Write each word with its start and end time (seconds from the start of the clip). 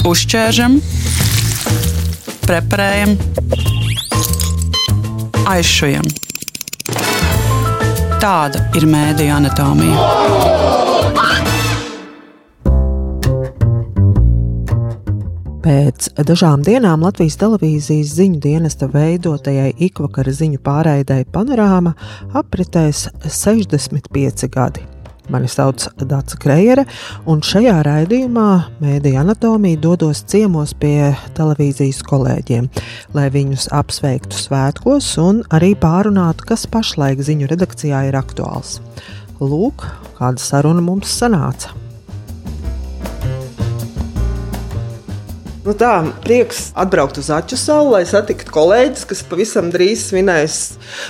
Uzķēršam, 0.00 0.78
preparējam, 2.46 3.10
aizšujam. 5.50 6.06
Tāda 8.22 8.62
ir 8.80 8.86
mēdija 8.88 9.36
anatomija. 9.36 10.06
Pēc 15.60 16.08
dažām 16.30 16.64
dienām 16.64 17.04
Latvijas 17.04 17.36
televīzijas 17.42 18.14
ziņu 18.16 18.40
dienesta 18.40 18.88
veidotajai 18.88 19.74
ikvakara 19.90 20.32
ziņu 20.32 20.62
pārraidai 20.64 21.26
panorāma 21.28 21.92
apritēs 22.40 23.04
65 23.28 24.48
gadi. 24.56 24.86
Mani 25.30 25.48
sauc 25.50 25.84
Dārsa 26.00 26.38
Krejere, 26.42 26.84
un 27.30 27.42
šajā 27.44 27.76
raidījumā 27.86 28.46
Mēdīņa 28.82 29.20
anatomija 29.22 29.78
dodos 29.82 30.24
ciemos 30.30 30.72
pie 30.80 31.12
televīzijas 31.38 32.00
kolēģiem, 32.08 32.66
lai 33.14 33.28
viņus 33.34 33.68
apsveiktu 33.76 34.38
svētkos 34.38 35.12
un 35.22 35.44
arī 35.54 35.76
pārunātu, 35.78 36.48
kas 36.50 36.66
pašlaik 36.70 37.22
ziņu 37.26 37.50
redakcijā 37.52 38.06
ir 38.10 38.18
aktuāls. 38.18 38.80
Lūk, 39.40 39.86
kāda 40.18 40.42
saruna 40.42 40.82
mums 40.84 41.14
sanāca. 41.20 41.76
Nu 45.60 45.74
tā, 45.76 45.98
prieks 46.24 46.70
atbraukt 46.72 47.18
uz 47.20 47.26
Aču 47.36 47.58
salu, 47.60 47.90
lai 47.92 48.06
satiktu 48.08 48.48
kolēģis, 48.54 49.02
kas 49.10 49.18
pavisam 49.28 49.66
drīz 49.68 50.06
svinēs 50.08 50.54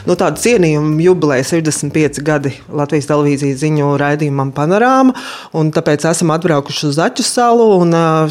nu, 0.08 0.16
tādu 0.18 0.42
cienījumu 0.42 0.96
jubileju 1.04 1.44
65 1.46 2.18
gadi 2.26 2.50
Latvijas 2.66 3.06
televīzijas 3.06 3.60
ziņu 3.60 3.92
raidījumam 4.00 4.50
Panorāma. 4.56 5.14
Tāpēc 5.54 6.06
esam 6.10 6.32
atbraukuši 6.34 6.88
uz 6.88 6.98
Aču 6.98 7.22
salu. 7.28 7.68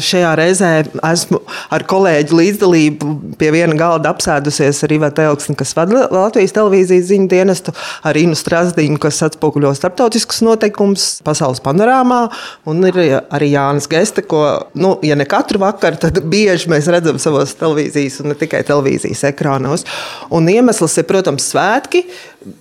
Šajā 0.04 0.34
reizē 0.36 0.70
esmu 1.08 1.40
ar 1.72 1.86
kolēģi 1.88 2.36
līdzdalību 2.36 3.14
pie 3.40 3.48
viena 3.56 3.78
galda 3.80 4.12
apsēdusies 4.12 4.82
ar 4.84 4.94
Ivētu 4.98 5.24
Elksni, 5.24 5.56
kas 5.56 5.72
vada 5.78 6.04
Latvijas 6.12 6.52
televīzijas 6.58 7.08
ziņu 7.14 7.30
dienestu, 7.32 7.72
ar 8.04 8.20
Inu 8.20 8.36
Strasdīnu, 8.36 9.00
kas 9.00 9.22
atspoguļo 9.30 9.72
starptautiskus 9.78 10.44
noteikumus 10.44 11.08
pasaules 11.24 11.64
panorāmā, 11.64 12.26
un 12.68 12.84
ir 12.92 13.00
arī 13.24 13.52
Jānis 13.54 13.88
Geste, 13.88 14.28
ko, 14.28 14.44
nu, 14.76 14.98
ja 15.06 15.16
ne 15.16 15.24
katru 15.24 15.64
vakaru, 15.64 16.09
tad 16.14 16.26
bieži 16.30 16.70
mēs 16.70 16.88
redzam 16.90 17.18
savos 17.22 17.54
televīzijas 17.58 18.20
un 18.22 18.32
ne 18.32 18.36
tikai 18.38 18.62
televīzijas 18.66 19.22
ekrānos. 19.30 19.86
Un 20.34 20.48
iemesls 20.50 20.98
ir, 21.00 21.06
protams, 21.08 21.46
svētki. 21.52 22.04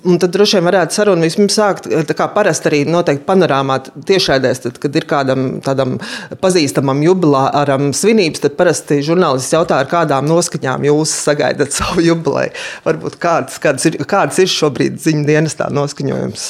Un 0.09 0.17
tad 0.19 0.33
droši 0.36 0.58
vien 0.58 0.67
varētu 0.67 0.97
sarunu 0.97 1.23
vispirms 1.23 1.56
sākt, 1.56 1.86
kā 2.17 2.25
parasti 2.33 2.67
arī 2.67 2.80
noteikti 2.89 3.23
panorāmā 3.28 3.78
tiešraidēs, 4.09 4.59
tad, 4.66 4.80
kad 4.83 4.97
ir 5.00 5.08
kādam 5.08 5.45
tādam 5.64 5.95
pazīstamam 6.44 7.00
jubilāram 7.06 7.94
svinības, 7.95 8.44
tad 8.44 8.58
parasti 8.59 9.00
žurnālists 9.08 9.56
jautā, 9.56 9.80
ar 9.80 9.91
kādām 9.91 10.28
noskaņām 10.28 10.88
jūs 10.89 11.13
sagaidat 11.28 11.75
savu 11.80 12.03
jubileju. 12.03 12.52
Varbūt 12.88 13.19
kāds, 13.23 13.61
kāds, 13.63 13.88
ir, 13.88 14.02
kāds 14.09 14.41
ir 14.44 14.52
šobrīd 14.52 15.00
ziņu 15.03 15.23
dienestā 15.30 15.69
noskaņojums? 15.72 16.50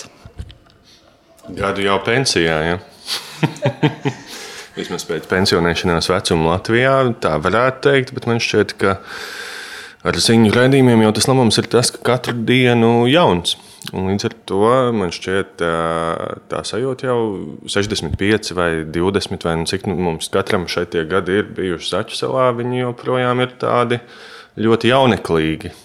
Gadu 1.59 1.86
jau 1.86 2.02
pensijā, 2.06 2.58
ja? 2.66 2.81
Vismaz 4.80 5.03
pēc 5.03 5.25
pensionēšanās 5.27 6.08
vecuma 6.08 6.53
Latvijā, 6.53 6.94
tā 7.19 7.33
varētu 7.44 7.81
teikt, 7.89 8.13
bet 8.16 8.27
man 8.30 8.38
šķiet, 8.39 8.77
ka 8.80 8.94
ar 10.08 10.19
ziņu 10.23 10.53
raidījumiem 10.55 11.03
jau 11.03 11.09
tas 11.17 11.27
labums 11.27 11.59
ir 11.59 11.67
tas, 11.67 11.91
ka 11.91 11.99
katru 12.13 12.38
dienu 12.47 13.03
jauns. 13.11 13.57
Un 13.91 14.07
līdz 14.07 14.30
ar 14.30 14.35
to 14.47 14.72
man 14.95 15.11
šķiet, 15.16 15.52
tā, 15.59 15.73
tā 16.52 16.63
sajūta 16.67 17.09
jau 17.09 17.19
65 17.67 18.53
vai 18.55 18.69
20, 18.88 19.47
vai 19.50 19.57
nu 19.59 19.67
cik 19.67 19.88
nu 19.91 19.97
mums 20.00 20.31
katram 20.31 20.67
šeit 20.72 20.94
tie 20.95 21.03
gadi 21.09 21.41
ir 21.41 21.52
bijuši 21.59 21.94
Zaķu 21.97 22.19
salā, 22.22 22.50
viņi 22.55 22.83
joprojām 22.85 23.44
ir 23.44 23.55
tādi 23.59 24.00
ļoti 24.59 24.94
jauneklīgi. 24.94 25.75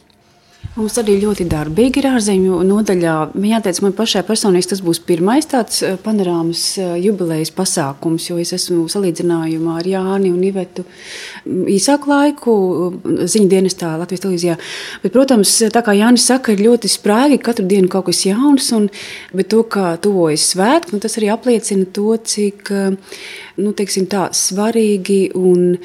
Mums 0.74 0.96
arī 0.98 1.20
ļoti 1.22 1.44
darbīgi 1.46 2.00
ir 2.00 2.06
ārzemju 2.16 2.56
nodaļā. 2.66 3.12
Jāteic, 3.46 3.76
man 3.84 3.92
pašai 3.94 4.24
personīgi 4.26 4.72
tas 4.72 4.80
būs 4.82 4.98
pirmais 5.06 5.46
tāds 5.46 5.84
eh, 5.86 5.92
panorāmas 6.02 6.62
eh, 6.82 6.96
jubilejas 6.98 7.52
pasākums, 7.54 8.24
jo 8.26 8.40
es 8.42 8.50
esmu 8.56 8.88
salīdzinājumā 8.90 9.76
ar 9.78 9.86
Jāni 9.86 10.32
un 10.34 10.40
Ivetu 10.42 10.82
mm, 10.82 11.68
īsāku 11.76 12.10
laiku 12.10 12.54
mm, 12.88 13.22
ziņu 13.30 13.50
dienestā 13.52 13.92
Latvijas 14.00 14.24
televīzijā. 14.24 14.56
Bet, 15.04 15.14
protams, 15.14 15.52
tā 15.70 15.84
kā 15.86 15.94
Jānis 15.94 16.26
saka, 16.26 16.56
ir 16.56 16.64
ļoti 16.66 16.90
sprāgi, 16.90 17.38
katru 17.38 17.68
dienu 17.70 17.92
kaut 17.92 18.08
kas 18.08 18.24
jauns, 18.26 18.72
un, 18.74 18.88
bet 19.30 19.52
to, 19.54 19.62
kā 19.70 19.92
tuvojas 20.02 20.48
svētki, 20.56 20.96
nu, 20.96 21.04
tas 21.04 21.14
arī 21.20 21.30
apliecina 21.36 21.86
to, 21.86 22.16
cik 22.18 22.72
eh, 22.74 23.20
nu, 23.62 23.76
teiksim, 23.78 24.10
tā, 24.10 24.26
svarīgi 24.34 25.28
un 25.38 25.76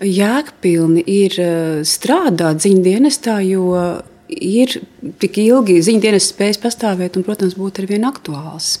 jēgpilni 0.00 1.04
ir 1.12 1.36
strādāt 1.84 2.64
ziņu 2.64 2.86
dienestā, 2.88 3.36
jo 3.44 3.74
ir 4.30 4.78
tik 5.22 5.40
ilgi 5.42 5.80
ziņu 5.84 6.02
dienas 6.04 6.30
spējas 6.30 6.60
pastāvēt 6.62 7.18
un, 7.18 7.26
protams, 7.26 7.56
būt 7.58 7.82
ar 7.82 7.90
vien 7.90 8.06
aktuāls. 8.08 8.78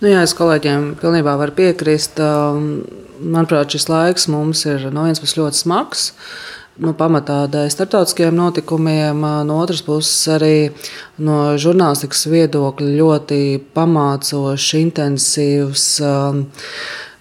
Nu, 0.00 0.10
jā, 0.10 0.22
es 0.24 0.34
kolēģiem 0.36 0.94
pilnībā 1.00 1.36
varu 1.40 1.54
piekrist. 1.56 2.20
Um, 2.22 2.84
manuprāt, 3.20 3.72
šis 3.72 3.88
laiks 3.90 4.28
mums 4.32 4.64
ir 4.68 4.88
no 4.92 5.06
vienas 5.06 5.22
puses 5.22 5.38
ļoti 5.40 5.62
smags. 5.62 6.10
Nu, 6.76 6.92
pamatā 6.96 7.38
dēļ 7.48 7.70
starptautiskiem 7.72 8.36
notikumiem, 8.36 9.22
uh, 9.24 9.40
no 9.48 9.56
otras 9.62 9.80
puses 9.84 10.28
arī 10.34 10.68
no 11.24 11.56
žurnālistikas 11.60 12.26
viedokļa 12.28 12.92
ļoti 13.00 13.40
pamācošs, 13.76 14.70
intensīvs. 14.82 15.88
Um, 16.04 16.44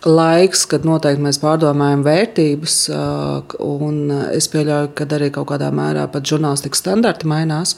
laiks, 0.05 0.65
kad 0.69 0.85
noteikti 0.87 1.23
mēs 1.25 1.39
pārdomājam 1.41 2.03
vērtības, 2.05 2.77
un 3.65 3.97
es 4.31 4.49
pieļauju, 4.53 4.91
ka 4.97 5.07
arī 5.17 5.31
kaut 5.33 5.49
kādā 5.53 5.71
mērā 5.75 6.05
pat 6.13 6.27
žurnālistikas 6.29 6.83
standarti 6.83 7.29
mainās, 7.29 7.75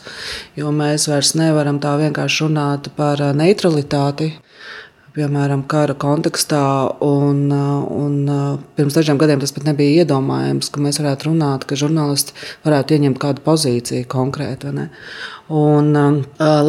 jo 0.59 0.73
mēs 0.75 1.07
vairs 1.11 1.35
nevaram 1.39 1.81
tā 1.83 1.95
vienkārši 2.01 2.43
runāt 2.45 2.91
par 2.99 3.23
neutralitāti 3.37 4.33
piemēram, 5.17 5.63
kara 5.69 5.95
kontekstā. 5.97 6.63
Un, 7.05 7.47
un 7.49 8.17
pirms 8.77 8.97
dažiem 8.97 9.19
gadiem 9.21 9.41
tas 9.41 9.53
pat 9.55 9.65
nebija 9.67 10.03
iedomājams, 10.03 10.69
ka 10.73 10.83
mēs 10.83 11.01
varētu 11.01 11.31
runāt, 11.31 11.65
ka 11.67 11.79
žurnālisti 11.79 12.35
varētu 12.65 12.97
ieņemt 12.97 13.21
kādu 13.21 13.43
pozīciju 13.47 14.07
konkrēti. 14.11 14.73
Un, 15.57 15.91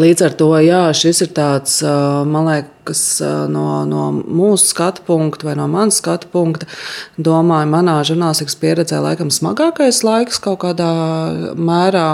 līdz 0.02 0.26
ar 0.28 0.40
to 0.40 0.50
jā, 0.64 0.82
šis 0.96 1.24
ir 1.26 1.32
tāds, 1.36 1.80
man 1.84 2.48
liekas, 2.52 2.74
no, 3.52 3.66
no 3.88 4.04
mūsu 4.12 4.70
skatu 4.72 5.04
punkta 5.06 5.48
vai 5.48 5.56
no 5.58 5.66
manas 5.70 6.00
skatu 6.02 6.30
punkta, 6.32 6.68
domāju, 7.18 7.70
manā 7.72 7.98
žurnālistikas 8.06 8.58
pieredzē 8.60 9.02
laikam 9.04 9.32
smagākais 9.34 10.04
laiks 10.06 10.40
kaut 10.44 10.62
kādā 10.66 10.92
mērā. 11.56 12.08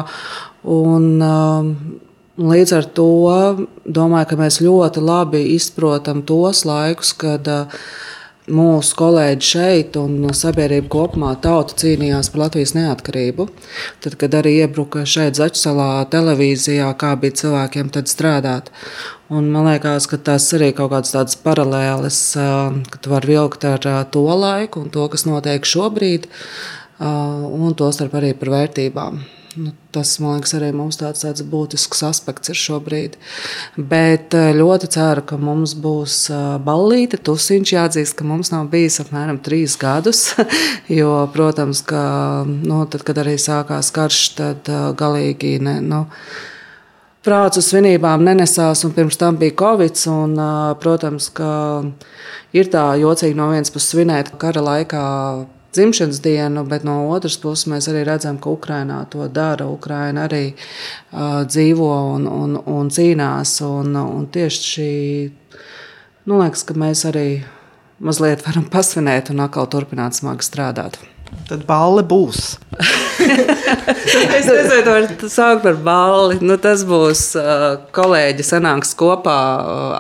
Un, 0.65 1.13
Līdz 2.35 2.73
ar 2.75 2.87
to 2.91 3.11
domāju, 3.87 4.27
ka 4.33 4.37
mēs 4.41 4.57
ļoti 4.59 4.99
labi 5.07 5.45
izprotam 5.55 6.25
tos 6.27 6.65
laikus, 6.67 7.13
kad 7.15 7.47
uh, 7.47 7.85
mūsu 8.51 8.97
kolēģi 8.99 9.47
šeit 9.49 9.97
un 9.97 10.29
sabiedrība 10.37 10.91
kopumā 10.93 11.33
tauta 11.41 11.77
cīnījās 11.81 12.29
par 12.33 12.45
Latvijas 12.45 12.75
neatkarību. 12.77 13.47
Tad, 14.05 14.17
kad 14.21 14.37
arī 14.37 14.59
iebruka 14.65 15.05
šeit 15.09 15.39
Zaķisalā 15.39 16.05
televīzijā, 16.13 16.91
kā 17.01 17.15
bija 17.21 17.39
cilvēkiem 17.41 17.93
tad 17.95 18.11
strādāt. 18.13 18.69
Un 19.33 19.49
man 19.53 19.71
liekas, 19.71 20.09
ka 20.11 20.21
tas 20.21 20.51
arī 20.57 20.75
kaut 20.77 20.93
kāds 20.93 21.15
tāds 21.15 21.39
paralēlis, 21.41 22.21
ka 22.37 23.01
tu 23.01 23.15
vari 23.15 23.33
vilkt 23.33 23.65
ar 23.69 23.89
to 24.13 24.27
laiku 24.29 24.85
un 24.85 24.93
to, 24.93 25.09
kas 25.09 25.25
notiek 25.25 25.65
šobrīd, 25.65 26.29
un 27.01 27.73
to 27.79 27.89
starp 27.97 28.21
arī 28.21 28.35
par 28.37 28.53
vērtībām. 28.59 29.25
Nu, 29.57 29.71
tas, 29.95 30.17
man 30.19 30.41
liekas, 30.41 30.51
arī 30.59 30.73
mums 30.75 30.97
tāds, 30.99 31.21
tāds 31.23 31.45
būtisks 31.47 32.01
aspekts 32.09 32.51
ir 32.51 32.59
šobrīd. 32.59 33.15
Bet 33.79 34.35
eh, 34.35 34.51
ļoti 34.57 34.89
ceru, 34.97 35.23
ka 35.31 35.39
mums 35.39 35.77
būs 35.79 36.17
eh, 36.35 36.41
ballīte, 36.65 37.21
tusiņš. 37.23 37.75
Jāatzīst, 37.77 38.17
ka 38.19 38.27
mums 38.27 38.51
nav 38.51 38.67
bijis 38.73 38.99
apmēram 39.05 39.39
trīs 39.45 39.79
gadus. 39.79 40.27
Jo, 40.91 41.25
protams, 41.33 41.81
ka, 41.87 42.03
nu, 42.47 42.83
tad, 42.91 43.07
kad 43.07 43.19
arī 43.23 43.37
sākās 43.41 43.89
karš, 43.95 44.25
tad 44.41 44.69
eh, 44.73 44.91
galīgi 44.99 45.57
ne. 45.63 45.79
Nu, 45.85 46.05
Prāts 47.25 47.57
uz 47.57 47.71
svinībām 47.71 48.21
nenesās, 48.27 48.83
un 48.85 48.93
pirms 48.93 49.17
tam 49.17 49.39
bija 49.41 49.55
Covid. 49.57 49.97
Un, 50.13 50.35
protams, 50.83 51.31
ka 51.33 51.49
ir 52.53 52.69
tā 52.75 52.83
jocīgi 53.01 53.39
no 53.39 53.47
vienas 53.55 53.73
puses 53.73 53.95
svinēt 53.95 54.35
kara 54.43 54.61
laikā 54.67 55.05
dzimšanas 55.75 56.21
dienu, 56.25 56.65
bet 56.69 56.87
no 56.87 56.97
otras 57.13 57.37
puses 57.43 57.69
mēs 57.71 57.89
arī 57.91 58.05
redzam, 58.09 58.39
ka 58.39 58.53
Ukrainā 58.55 59.03
to 59.11 59.29
dara. 59.29 59.67
Ukraina 59.71 60.29
arī 60.29 60.45
uh, 60.55 61.43
dzīvo 61.49 61.91
un, 62.15 62.29
un, 62.31 62.57
un 62.59 62.93
cīnās. 62.95 63.57
Un, 63.67 63.97
un 63.99 64.29
tieši 64.35 64.69
šī, 64.71 64.93
nu, 66.31 66.39
liekas, 66.39 66.65
ka 66.69 66.79
mēs 66.79 67.05
arī 67.11 67.29
mazliet 68.05 68.45
varam 68.47 68.69
pasvinēt 68.71 69.33
un 69.35 69.45
atkal 69.45 69.69
turpināt 69.71 70.19
smagi 70.19 70.47
strādāt. 70.47 70.99
Tad 71.49 71.67
balva 71.69 72.05
būs. 72.07 72.55
es 74.39 74.49
nezinu, 74.49 74.91
vai 74.91 75.01
tas 75.21 75.37
sāk 75.37 75.63
par 75.65 75.79
balli. 75.85 76.39
Nu, 76.45 76.57
tas 76.61 76.85
būs 76.89 77.23
kolēģi 77.95 78.47
sanāks 78.47 78.95
kopā, 78.99 79.39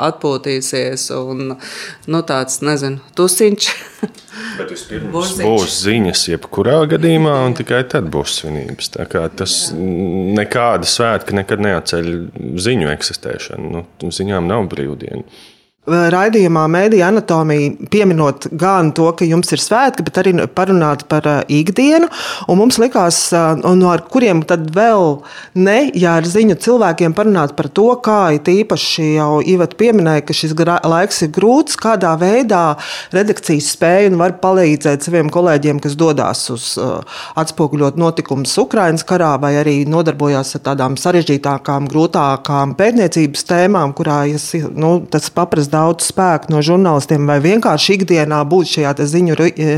atpūtīsies 0.08 1.08
un 1.18 1.54
nu, 1.54 2.22
tāds, 2.26 2.60
nezinu, 2.66 3.02
tusiņš. 3.18 3.70
Bet 4.58 4.70
vispirms 4.70 5.10
būs, 5.14 5.32
būs 5.42 5.78
ziņas, 5.86 6.26
jebkurā 6.32 6.80
gadījumā, 6.90 7.34
un 7.46 7.56
tikai 7.58 7.84
tad 7.90 8.10
būs 8.12 8.40
svinības. 8.40 8.92
Tas 9.38 9.56
nekāda 9.74 10.88
svētki 10.88 11.38
nekad 11.38 11.62
neatceļ 11.64 12.12
ziņu 12.66 12.92
eksistēšanu. 12.94 13.74
Nu, 13.74 14.14
ziņām 14.14 14.50
nav 14.50 14.68
brīvdienu 14.72 15.26
raidījumā 15.84 16.64
Mēdīņa 16.72 17.08
anatomija 17.12 17.88
pieminot 17.92 18.46
gan 18.56 18.90
to, 18.96 19.10
ka 19.16 19.26
jums 19.28 19.52
ir 19.52 19.60
svētki, 19.60 20.04
bet 20.06 20.20
arī 20.22 20.32
parunāt 20.56 21.04
par 21.10 21.26
ikdienu. 21.52 22.08
Un 22.48 22.60
mums 22.60 22.78
likās, 22.80 23.18
no 23.60 23.92
kuriem 24.10 24.42
tad 24.48 24.70
vēl 24.74 25.18
ne, 25.60 25.76
ja 25.98 26.16
ar 26.20 26.28
ziņu 26.28 26.56
cilvēkiem 26.64 27.16
parunāt 27.16 27.54
par 27.58 27.68
to, 27.68 27.90
kā 28.04 28.34
it 28.38 28.48
īpaši 28.48 29.10
jau 29.18 29.42
Iveta 29.44 29.76
pieminēja, 29.80 30.24
ka 30.24 30.36
šis 30.36 30.56
laiks 30.88 31.22
ir 31.26 31.32
grūts, 31.36 31.76
kādā 31.80 32.14
veidā 32.20 32.76
redakcijas 33.12 33.74
spēja 33.76 34.08
un 34.12 34.18
var 34.22 34.38
palīdzēt 34.40 35.04
saviem 35.04 35.28
kolēģiem, 35.32 35.82
kas 35.84 35.98
dodas 36.00 36.46
uz 36.54 36.70
atspoguļot 37.40 38.00
notikumus 38.00 38.56
Ukraiņas 38.64 39.04
karā 39.08 39.34
vai 39.42 39.54
arī 39.60 39.76
nodarbojās 39.90 40.56
ar 40.56 40.64
tādām 40.70 40.96
sarežģītākām, 41.00 41.90
grūtākām 41.92 42.74
pētniecības 42.78 43.46
tēmām, 43.50 43.92
kurā 43.96 44.22
nu, 44.72 44.94
tas 45.10 45.28
paprast 45.34 45.73
daudz 45.74 46.10
spēku 46.12 46.54
no 46.54 46.62
žurnālistiem, 46.64 47.26
vai 47.28 47.40
vienkārši 47.44 47.98
ikdienā 47.98 48.40
būt 48.48 48.70
šajā 48.76 48.94
ziņu 49.10 49.36
e, 49.44 49.68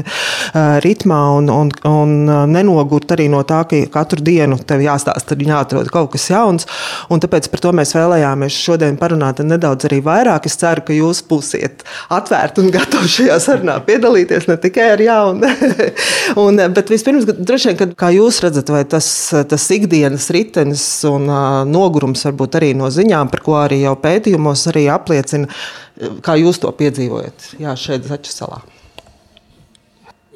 ritmā 0.84 1.20
un, 1.38 1.50
un, 1.52 1.72
un 1.88 2.14
nenogurt 2.52 3.16
arī 3.16 3.28
no 3.32 3.43
tā, 3.48 3.62
ka 3.69 3.82
katru 3.93 4.22
dienu 4.25 4.58
tev 4.69 4.84
jāstāsta, 4.84 5.37
ir 5.37 5.50
jāatrod 5.50 5.90
kaut 5.93 6.12
kas 6.14 6.28
jauns. 6.31 6.69
Un 7.12 7.22
tāpēc 7.22 7.48
par 7.52 7.62
to 7.64 7.72
mēs 7.76 7.94
vēlējāmies 7.96 8.58
šodien 8.66 8.98
parunāt 9.00 9.43
nedaudz 9.44 9.88
arī 9.88 10.00
vairāk. 10.04 10.48
Es 10.48 10.58
ceru, 10.60 10.84
ka 10.87 10.96
jūs 10.96 11.22
būsiet 11.28 11.84
atvērti 12.12 12.62
un 12.62 12.72
gatavi 12.75 13.10
šajā 13.16 13.38
sarunā 13.43 13.78
piedalīties 13.87 14.48
ne 14.50 14.58
tikai 14.60 14.90
ar 14.94 15.02
jaunu. 15.02 15.52
un, 16.44 16.62
bet 16.76 16.93
vispirms, 16.93 17.28
droši 17.38 17.72
vien, 17.72 17.81
kad, 17.81 17.96
kā 17.98 18.12
jūs 18.16 18.40
redzat, 18.44 18.72
vai 18.72 18.84
tas, 18.88 19.08
tas 19.50 19.70
ikdienas 19.75 20.28
ritenis 20.34 20.84
un 21.08 21.31
uh, 21.31 21.62
nogurums 21.69 22.26
varbūt 22.28 22.60
arī 22.60 22.72
no 22.78 22.90
ziņām, 22.93 23.32
par 23.32 23.44
ko 23.46 23.58
arī 23.62 23.82
jau 23.84 23.96
pētījumos 24.02 24.66
arī 24.72 24.87
apliecina, 24.93 25.50
Kā 25.96 26.37
jūs 26.37 26.58
to 26.60 26.70
piedzīvojat 26.76 27.54
Jā, 27.62 27.72
šeit, 27.78 28.04
Zaķisalā? 28.08 28.60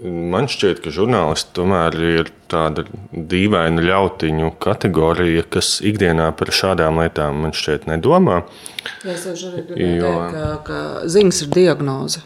Man 0.01 0.47
šķiet, 0.49 0.79
ka 0.81 0.91
žurnālisti 0.97 1.53
tomēr 1.59 1.97
ir 2.01 2.31
tāda 2.49 2.87
dīvaina 3.13 3.83
ļautiņu 3.85 4.55
kategorija, 4.63 5.45
kas 5.45 5.75
ikdienā 5.85 6.31
par 6.39 6.55
šādām 6.57 7.03
lietām 7.03 7.43
man 7.45 7.53
šķiet 7.53 7.85
nedomā. 7.91 8.39
Es 9.05 9.27
jau 9.29 9.35
arī 9.37 9.67
gribēju 9.69 9.99
jo... 10.01 10.15
teikt, 10.15 10.39
ka, 10.39 10.47
ka 10.65 11.11
ziņas 11.17 11.43
ir 11.45 11.53
diagnoze. 11.59 12.25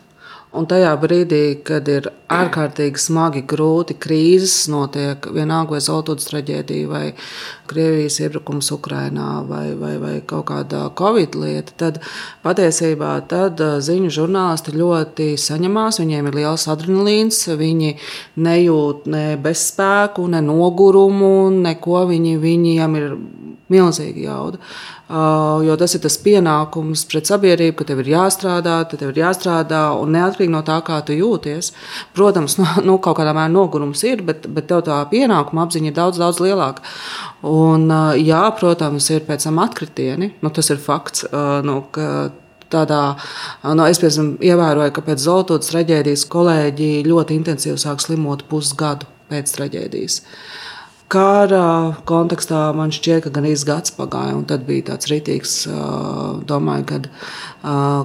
Un 0.54 0.68
tajā 0.70 0.92
brīdī, 1.02 1.58
kad 1.66 1.88
ir 1.90 2.04
ārkārtīgi 2.30 3.00
smagi, 3.02 3.40
grūti 3.50 3.96
krīzes, 3.98 4.68
notiek 4.70 5.26
vienalga 5.34 5.74
vai 5.74 5.80
Zeltūdas 5.82 6.28
traģēdija, 6.28 6.86
vai 6.86 7.02
Krievijas 7.70 8.20
iebrukums 8.22 8.70
Ukrajinā, 8.76 9.30
vai, 9.48 9.64
vai, 9.80 9.96
vai 9.98 10.12
kaut 10.22 10.46
kāda 10.52 10.84
Covid 10.94 11.34
lieta, 11.40 11.74
tad 11.82 11.98
patiesībā 12.46 13.16
tad 13.30 13.58
ziņu 13.58 14.12
žurnālisti 14.14 14.76
ļoti 14.78 15.28
saņemās. 15.42 15.98
Viņiem 16.04 16.30
ir 16.30 16.38
liels 16.38 16.68
adrenalīns, 16.70 17.40
viņi 17.58 17.96
nejūt 18.46 19.10
ne 19.10 19.24
bezspēku, 19.42 20.28
ne 20.36 20.44
nogurumu, 20.44 21.50
neko. 21.66 22.04
Viņi, 22.14 22.36
viņiem 22.38 23.00
ir 23.00 23.10
milzīga 23.74 24.28
jauda. 24.28 24.62
Jo 25.04 25.74
tas 25.76 25.92
ir 25.92 26.00
tas 26.00 26.14
pienākums 26.24 27.02
pret 27.10 27.28
sabiedrību, 27.28 27.76
ka 27.76 27.84
tev 27.90 27.98
ir 28.00 28.08
jāstrādā, 28.14 28.78
tev 28.88 29.10
ir 29.10 29.18
jāstrādā 29.20 29.82
un 30.00 30.14
neatkarīgi 30.16 30.52
no 30.52 30.62
tā, 30.64 30.78
kā 30.86 31.02
tu 31.04 31.12
jūties. 31.12 31.74
Protams, 32.16 32.56
nu, 32.60 32.68
nu, 32.86 32.96
kaut 33.04 33.18
kādā 33.20 33.34
mērā 33.36 33.52
nogurums 33.52 34.00
ir, 34.08 34.24
bet, 34.24 34.48
bet 34.48 34.70
tev 34.72 34.80
tā 34.88 35.02
pienākuma 35.12 35.66
apziņa 35.66 35.92
ir 35.92 35.98
daudz, 35.98 36.22
daudz 36.22 36.40
lielāka. 36.40 36.86
Un, 37.44 37.90
jā, 38.16 38.46
protams, 38.56 39.10
ir 39.12 39.28
pēc 39.28 39.44
tam 39.44 39.60
atkritieni. 39.66 40.32
Nu, 40.40 40.52
tas 40.54 40.72
ir 40.72 40.80
fakts. 40.80 41.28
Nu, 41.68 41.82
tādā, 42.72 43.04
nu, 43.68 43.84
es 43.84 44.00
piemēram 44.00 44.34
ievēroju, 44.40 44.96
ka 44.96 45.04
pēc 45.04 45.28
Zeltūdas 45.28 45.68
traģēdijas 45.68 46.24
kolēģi 46.32 46.92
ļoti 47.04 47.36
intensīvi 47.42 47.76
sāk 47.82 48.00
slimot 48.00 48.48
pusgadu 48.48 49.10
pēc 49.28 49.52
traģēdijas. 49.52 50.22
Uh, 50.24 50.64
Kara 51.12 51.94
kontekstā 52.08 52.72
man 52.74 52.92
šķiet, 52.94 53.26
ka 53.26 53.32
gan 53.34 53.46
īsts 53.46 53.66
gads 53.68 53.92
pagāja, 53.94 54.34
un 54.38 54.46
tad 54.48 54.64
bija 54.66 54.88
tāds 54.90 55.10
rītīgs, 55.10 55.56
domāju, 56.48 56.86
kad 56.88 57.10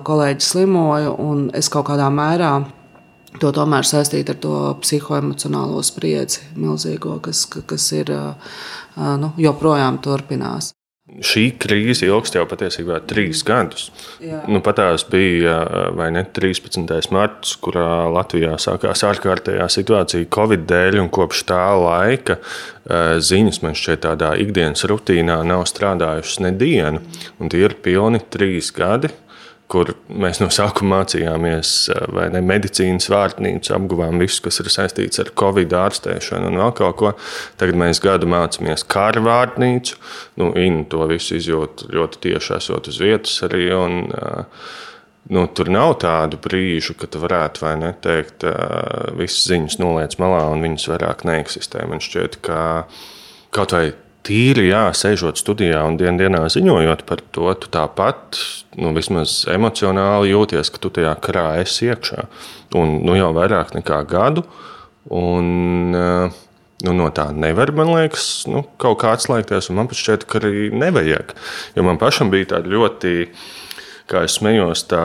kolēģis 0.09 0.49
slimoja, 0.53 1.13
un 1.15 1.47
es 1.57 1.71
kaut 1.71 1.87
kādā 1.89 2.09
mērā 2.13 2.51
to 3.39 3.51
tomēr 3.55 3.87
saistīt 3.87 4.29
ar 4.33 4.39
to 4.43 4.55
psihoemocionālo 4.83 5.81
spriedzi 5.85 6.43
milzīgo, 6.59 7.19
kas, 7.23 7.45
kas 7.47 7.91
ir 7.95 8.11
nu, 8.97 9.31
joprojām 9.37 10.01
turpinās. 10.03 10.73
Šī 11.25 11.45
krīze 11.59 12.05
ilgst 12.05 12.35
jau 12.37 12.45
patiesībā 12.47 12.99
trīs 13.09 13.41
gadus. 13.47 13.87
Nu, 14.21 14.61
Patās 14.63 15.03
bija 15.09 15.55
ne, 16.13 16.21
13. 16.23 17.09
marts, 17.15 17.55
kurā 17.63 18.05
Latvijā 18.13 18.53
sākās 18.61 19.03
ārkārtējā 19.09 19.65
situācija 19.73 20.29
Covid 20.31 20.67
dēļ, 20.69 20.99
un 21.03 21.09
kopš 21.13 21.43
tā 21.49 21.63
laika 21.81 22.37
ziņas 23.25 23.61
man 23.65 23.77
šķiet 23.77 24.05
tādā 24.05 24.35
ikdienas 24.41 24.85
rutīnā 24.89 25.41
nav 25.49 25.65
strādājušas 25.69 26.43
nedienu. 26.45 27.01
Tie 27.49 27.65
ir 27.65 27.75
pilni 27.83 28.21
trīs 28.29 28.69
gadi, 28.75 29.11
kur 29.69 29.91
mēs 30.09 30.39
no 30.41 30.49
sākuma 30.53 30.99
mācījāmies, 30.99 31.71
vai 32.15 32.25
ne 32.33 32.41
medicīnas 32.45 33.09
vārtnīcu, 33.13 33.73
apguvām 33.75 34.17
visu, 34.21 34.41
kas 34.47 34.59
ir 34.63 34.71
saistīts 34.73 35.21
ar 35.21 35.29
covid 35.37 35.75
ārstēšanu 35.77 36.49
un 36.49 36.59
vēl 36.63 36.73
kaut 36.79 36.97
ko. 36.99 37.13
Tagad 37.61 37.77
mēs 37.77 38.01
gadu 38.03 38.29
mācāmies 38.29 38.85
kara 38.89 39.21
vārtnīcu. 39.25 39.99
Nu, 40.41 40.51
Inna 40.57 40.87
to 40.89 41.05
visu 41.11 41.37
izjūt 41.37 41.85
ļoti 41.93 42.23
tieši 42.25 42.55
esot 42.57 42.89
uz 42.89 42.99
vietas 43.03 43.37
arī. 43.45 43.67
Un, 43.77 44.01
nu, 45.37 45.45
tur 45.53 45.69
nav 45.69 45.99
tādu 46.01 46.41
brīžu, 46.41 46.97
kad 46.97 47.13
tu 47.13 47.21
varētu 47.21 47.67
vai 47.67 47.77
ne 47.83 47.93
teikt, 48.01 48.47
visas 49.21 49.45
ziņas 49.51 49.79
noliec 49.83 50.17
malā 50.21 50.47
un 50.49 50.65
viņas 50.65 50.89
vairāk 50.95 51.25
neeksistē. 51.29 51.85
Man 51.89 52.01
šķiet, 52.01 52.41
ka 52.45 52.61
kaut 53.53 53.77
vai 53.77 53.91
tīri, 54.27 54.69
jā, 54.69 54.87
sēžot 54.95 55.39
studijā 55.39 55.81
un 55.87 55.97
dien 55.99 56.19
dienā 56.19 56.43
ziņojot 56.51 57.05
par 57.09 57.21
to, 57.35 57.51
tu 57.61 57.71
tāpat 57.73 58.39
nu, 58.79 58.93
vismaz 58.95 59.43
emocionāli 59.51 60.33
jūties, 60.33 60.71
ka 60.73 60.81
tu 60.81 60.91
tajā 60.93 61.15
esi 61.61 61.89
iekšā. 61.89 62.25
Un, 62.79 62.99
nu, 63.05 63.15
jau 63.17 63.31
vairāk 63.35 63.73
nekā 63.77 64.03
gadu. 64.09 64.45
Un, 65.09 65.47
nu, 65.95 66.93
no 66.93 67.07
tā 67.15 67.29
nevar, 67.33 67.71
man 67.75 67.93
liekas, 67.95 68.27
nu, 68.51 68.63
kaut 68.81 68.99
kā 69.01 69.15
atslēgties. 69.15 69.71
Man 69.73 69.89
šķiet, 69.89 70.27
ka 70.29 70.41
arī 70.43 70.69
nevajag. 70.75 71.33
Jo 71.77 71.87
man 71.87 72.01
pašam 72.01 72.29
bija 72.33 72.53
tāda 72.55 72.71
ļoti 72.75 73.15
kā 74.09 74.23
es 74.25 74.35
smējos, 74.39 74.83
tā 74.89 75.03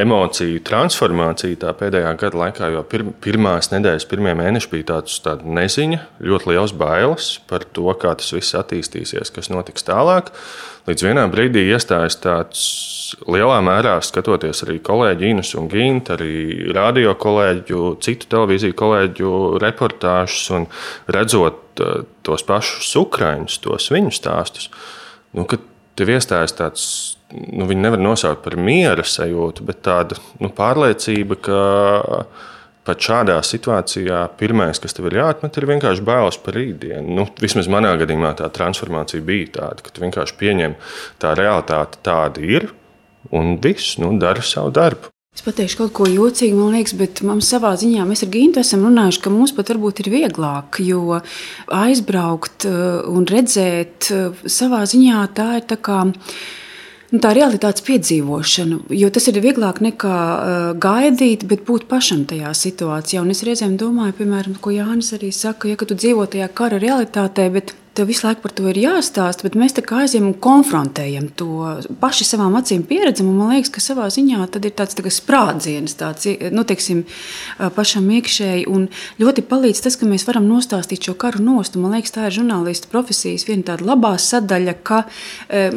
emociju 0.00 0.60
transformācija 0.66 1.58
tā 1.64 1.72
pēdējā 1.78 2.12
gada 2.20 2.40
laikā, 2.42 2.68
jo 2.74 2.82
pir, 2.88 3.06
pirmās 3.24 3.70
nedēļas, 3.72 4.06
pirmie 4.10 4.34
mēneši 4.38 4.70
bija 4.72 4.88
tāds 4.92 5.18
neziņa, 5.44 6.00
ļoti 6.24 6.50
liels 6.52 6.74
bailes 6.76 7.30
par 7.50 7.66
to, 7.76 7.88
kā 8.00 8.14
tas 8.20 8.32
viss 8.36 8.56
attīstīsies, 8.58 9.32
kas 9.34 9.50
notiks 9.52 9.86
tālāk. 9.86 10.32
Līdz 10.88 11.06
vienā 11.06 11.24
brīdī 11.32 11.64
iestājas 11.72 12.18
tāds 12.20 12.64
lielā 13.30 13.60
mērā 13.64 13.96
skatoties 14.04 14.64
arī 14.66 14.78
kolēģi 14.84 15.30
Inus 15.32 15.54
un 15.56 15.68
Gintu, 15.72 16.16
arī 16.16 16.72
radio 16.76 17.14
kolēģu, 17.16 17.94
citu 18.04 18.28
televīziju 18.34 18.76
kolēģu 18.76 19.34
reportāžus 19.64 20.50
un 20.58 20.68
redzot 21.08 21.84
tos 22.24 22.44
pašus 22.46 22.92
ukraiņus, 23.00 23.60
tos 23.64 23.88
viņu 23.94 24.12
stāstus. 24.14 24.68
Nu, 25.34 25.48
Tev 25.94 26.10
iestājas 26.10 26.56
tāds 26.58 26.84
nu, 27.34 27.68
viņi 27.68 27.84
nevar 27.84 28.02
nosaukt 28.02 28.44
par 28.44 28.56
miera 28.60 29.04
sajūtu, 29.06 29.64
bet 29.66 29.82
tāda 29.86 30.18
nu, 30.42 30.50
pārliecība, 30.54 31.38
ka 31.44 31.60
pat 32.84 33.00
šādā 33.00 33.38
situācijā 33.44 34.20
pirmais, 34.40 34.80
kas 34.80 34.96
tev 34.96 35.08
ir 35.08 35.18
jāatmet, 35.22 35.56
ir 35.56 35.68
vienkārši 35.70 36.04
bailes 36.04 36.38
par 36.44 36.58
rītdienu. 36.58 37.16
Nu, 37.16 37.26
vismaz 37.40 37.70
manā 37.72 37.94
gadījumā 38.00 38.34
tā 38.40 38.50
transformācija 38.52 39.24
bija 39.24 39.54
tāda, 39.58 39.84
ka 39.84 39.94
tu 39.94 40.04
vienkārši 40.04 40.38
pieņem 40.40 40.76
tā 41.22 41.32
realitāte 41.38 42.02
tāda 42.04 42.44
ir 42.44 42.68
un 43.32 43.56
viss, 43.64 43.96
nu, 44.02 44.12
dara 44.20 44.44
savu 44.44 44.72
darbu. 44.74 45.10
Es 45.34 45.42
pateikšu 45.42 45.80
kaut 45.80 45.94
ko 45.96 46.04
jocīgu, 46.06 46.54
man 46.54 46.76
liekas, 46.76 46.94
bet 46.94 47.20
mums 47.26 47.48
savā 47.50 47.72
ziņā 47.78 48.04
mēs 48.06 48.22
ar 48.22 48.28
Gintu 48.30 48.60
esam 48.62 48.84
runājuši, 48.86 49.22
ka 49.24 49.32
mums 49.34 49.50
pat 49.56 49.72
varbūt 49.72 50.04
ir 50.04 50.12
vieglāk, 50.12 50.78
jo 50.86 51.16
aizbraukt 51.74 52.68
uh, 52.70 53.00
un 53.10 53.26
redzēt 53.26 54.12
uh, 54.14 54.44
savā 54.46 54.84
ziņā 54.86 55.24
tā 55.34 55.48
ir 55.58 55.66
tā 55.72 55.80
kā 55.82 56.04
nu, 57.14 57.20
tā 57.22 57.32
realitātes 57.36 57.84
piedzīvošanu. 57.86 58.80
Jo 58.94 59.10
tas 59.14 59.28
ir 59.30 59.38
vieglāk 59.44 59.80
nekā 59.84 60.16
uh, 60.16 60.66
gaidīt, 60.80 61.46
bet 61.50 61.64
būt 61.68 61.86
pašam 61.90 62.26
tajā 62.30 62.50
situācijā. 62.58 63.22
Un 63.22 63.32
es 63.34 63.44
reizēm 63.46 63.78
domāju, 63.80 64.18
piemēram, 64.20 64.58
ko 64.60 64.74
Jānis 64.74 65.14
arī 65.16 65.30
saka, 65.34 65.70
ja 65.70 65.78
tu 65.78 65.94
dzīvo 65.94 66.26
tajā 66.30 66.50
kara 66.56 66.82
realitātē, 66.82 67.48
bet 67.54 67.74
Tev 67.94 68.08
visu 68.10 68.26
laiku 68.26 68.42
par 68.42 68.50
to 68.50 68.64
ir 68.66 68.78
jāstāsta, 68.82 69.44
bet 69.46 69.54
mēs 69.54 69.76
tā 69.76 69.82
kā 69.86 70.00
aizjām 70.02 70.24
un 70.26 70.34
konfrontējam 70.42 71.28
to 71.38 71.46
paši 72.00 72.24
savām 72.26 72.56
acīm 72.58 72.80
pieredzam. 72.90 73.28
Man 73.30 73.52
liekas, 73.54 73.70
ka 73.70 73.82
savā 73.84 74.08
ziņā 74.10 74.48
tas 74.50 74.66
ir 74.66 74.72
tāds 74.74 74.96
tā 74.98 75.12
sprādziens, 75.14 75.94
tāds 76.00 76.26
nu, 76.50 76.64
teiksim, 76.66 77.04
pašam 77.76 78.08
iekšēji. 78.16 78.64
Un 78.66 78.88
ļoti 79.22 79.44
palīdz 79.46 79.84
tas, 79.84 79.98
ka 80.00 80.08
mēs 80.10 80.26
varam 80.26 80.48
nostāstīt 80.50 81.06
šo 81.06 81.14
karu 81.22 81.44
nostu. 81.46 81.78
Man 81.78 81.94
liekas, 81.94 82.16
tā 82.16 82.26
ir 82.26 82.34
žurnālista 82.34 82.90
profesijas 82.90 83.46
viena 83.46 83.68
tāda 83.70 83.86
labā 83.86 84.16
sadaļa, 84.18 84.74
ka 84.82 85.04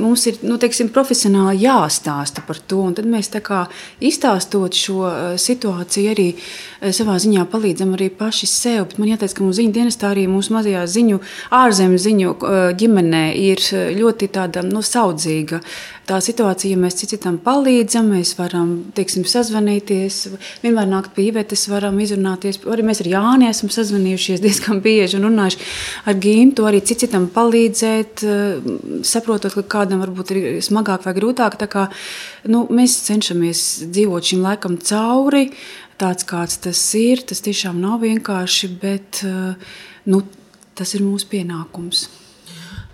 mums 0.01 0.25
ir 0.31 0.41
nu, 0.41 0.57
teiksim, 0.57 0.89
profesionāli 0.95 1.67
jāstāsta 1.67 2.41
par 2.49 2.57
to. 2.65 2.81
Un 2.89 2.97
tad 2.97 3.05
mēs 3.05 3.29
kā, 3.45 3.67
izstāstot 4.01 4.73
šo 4.73 5.13
situāciju 5.37 6.15
arī 6.15 6.27
savā 6.81 7.19
ziņā 7.21 7.45
palīdzam 7.53 7.93
arī 7.93 8.09
paši 8.09 8.49
sev. 8.49 8.89
Bet 8.89 8.97
man 9.03 9.13
jāteic, 9.13 9.37
ka 9.37 9.45
mūsu 9.45 9.61
ziņu 9.61 9.77
dienestā 9.77 10.15
arī 10.15 10.25
mūsu 10.31 10.57
mazajā 10.57 10.81
ziņu 10.97 11.21
ārzemes 11.61 12.06
ziņu 12.07 12.33
ģimenē 12.79 13.23
ir 13.37 13.61
ļoti 13.97 14.31
tāda, 14.33 14.63
nu, 14.65 14.81
saudzīga. 14.85 15.61
Tā 16.07 16.21
situācija, 16.23 16.71
ja 16.71 16.79
mēs 16.79 16.95
citam 17.01 17.35
palīdzam, 17.43 18.13
mēs 18.15 18.31
varam 18.37 18.69
teiksim, 18.95 19.25
sazvanīties, 19.27 20.19
vienmēr 20.63 20.87
nākt 20.87 21.11
pie 21.17 21.25
īvetes, 21.27 21.65
varam 21.67 21.99
izrunāties. 21.99 22.61
Arī 22.63 22.85
mēs 22.87 23.01
ar 23.03 23.09
Jāni 23.11 23.49
esam 23.49 23.71
sazvanījušies 23.73 24.41
diezgan 24.45 24.79
bieži 24.85 25.19
un 25.19 25.27
runājuši 25.27 25.59
ar 26.07 26.21
Gīnu, 26.23 26.55
arī 26.69 26.79
citam 26.87 27.27
palīdzēt, 27.33 28.23
saprotot, 29.07 29.57
ka 29.57 29.65
kādam 29.77 30.03
varbūt 30.05 30.31
ir 30.35 30.47
smagāk 30.63 31.03
vai 31.07 31.15
grūtāk. 31.17 31.59
Kā, 31.67 31.89
nu, 32.47 32.63
mēs 32.71 33.01
cenšamies 33.09 33.65
dzīvot 33.91 34.31
šim 34.31 34.47
laikam 34.47 34.79
cauri 34.79 35.49
tāds, 35.99 36.25
kāds 36.29 36.61
tas 36.63 36.81
ir. 36.97 37.25
Tas 37.27 37.43
tiešām 37.43 37.79
nav 37.83 38.01
vienkārši, 38.05 38.71
bet 38.79 39.23
nu, 40.07 40.23
Tas 40.77 40.93
ir 40.93 41.01
mūsu 41.01 41.25
pienākums. 41.31 42.07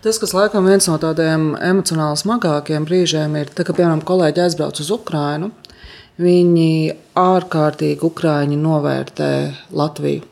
Tas, 0.04 0.18
kas 0.20 0.34
laikam 0.36 0.66
viens 0.68 0.88
no 0.88 0.98
tādiem 1.00 1.54
emocionāli 1.64 2.20
smagākiem 2.20 2.84
brīžiem 2.88 3.38
ir, 3.40 3.52
tad, 3.52 3.68
kad, 3.70 3.78
piemēram, 3.78 4.04
kolēģi 4.08 4.44
aizbrauc 4.44 4.80
uz 4.84 4.92
Ukrajinu, 4.92 5.52
viņi 6.20 6.72
ārkārtīgi 7.20 8.04
Ukrāņi 8.08 8.60
novērtē 8.60 9.32
Latviju. 9.72 10.30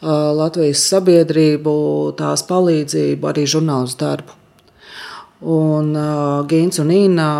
Latvijas 0.00 0.84
sabiedrību, 0.92 1.72
tās 2.20 2.44
palīdzību, 2.46 3.30
arī 3.32 3.46
žurnālistu 3.50 4.04
darbu. 4.04 4.36
Un 5.48 5.90
uh, 5.96 6.44
Gins 6.50 6.78
un 6.82 6.92
Inna 6.94 7.30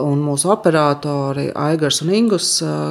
un 0.00 0.22
mūsu 0.24 0.50
operatori, 0.52 1.48
Aigars 1.56 2.00
un 2.04 2.12
Ingus, 2.14 2.48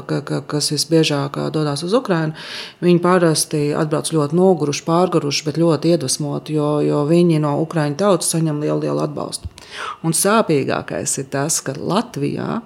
ka, 0.09 0.19
ka, 0.25 0.41
kas 0.49 0.71
visbiežāk 0.73 1.37
dodas 1.53 1.83
uz 1.85 1.95
Ukrajinu, 1.97 2.35
viņi 2.83 3.01
parasti 3.03 3.61
atbrauc 3.77 4.11
ļoti 4.15 4.37
noguruši, 4.39 4.85
pārguruši, 4.87 5.45
bet 5.47 5.59
ļoti 5.61 5.95
iedvesmoti, 5.95 6.57
jo, 6.57 6.69
jo 6.85 7.03
viņi 7.09 7.41
no 7.43 7.55
Ukraiņu 7.63 7.99
tautas 8.01 8.31
saņem 8.35 8.61
lielu, 8.63 8.81
lielu 8.85 9.03
atbalstu. 9.05 9.49
Un 10.05 10.15
sāpīgākais 10.15 11.17
ir 11.21 11.29
tas, 11.33 11.61
ka 11.65 11.75
Latvijā 11.77 12.61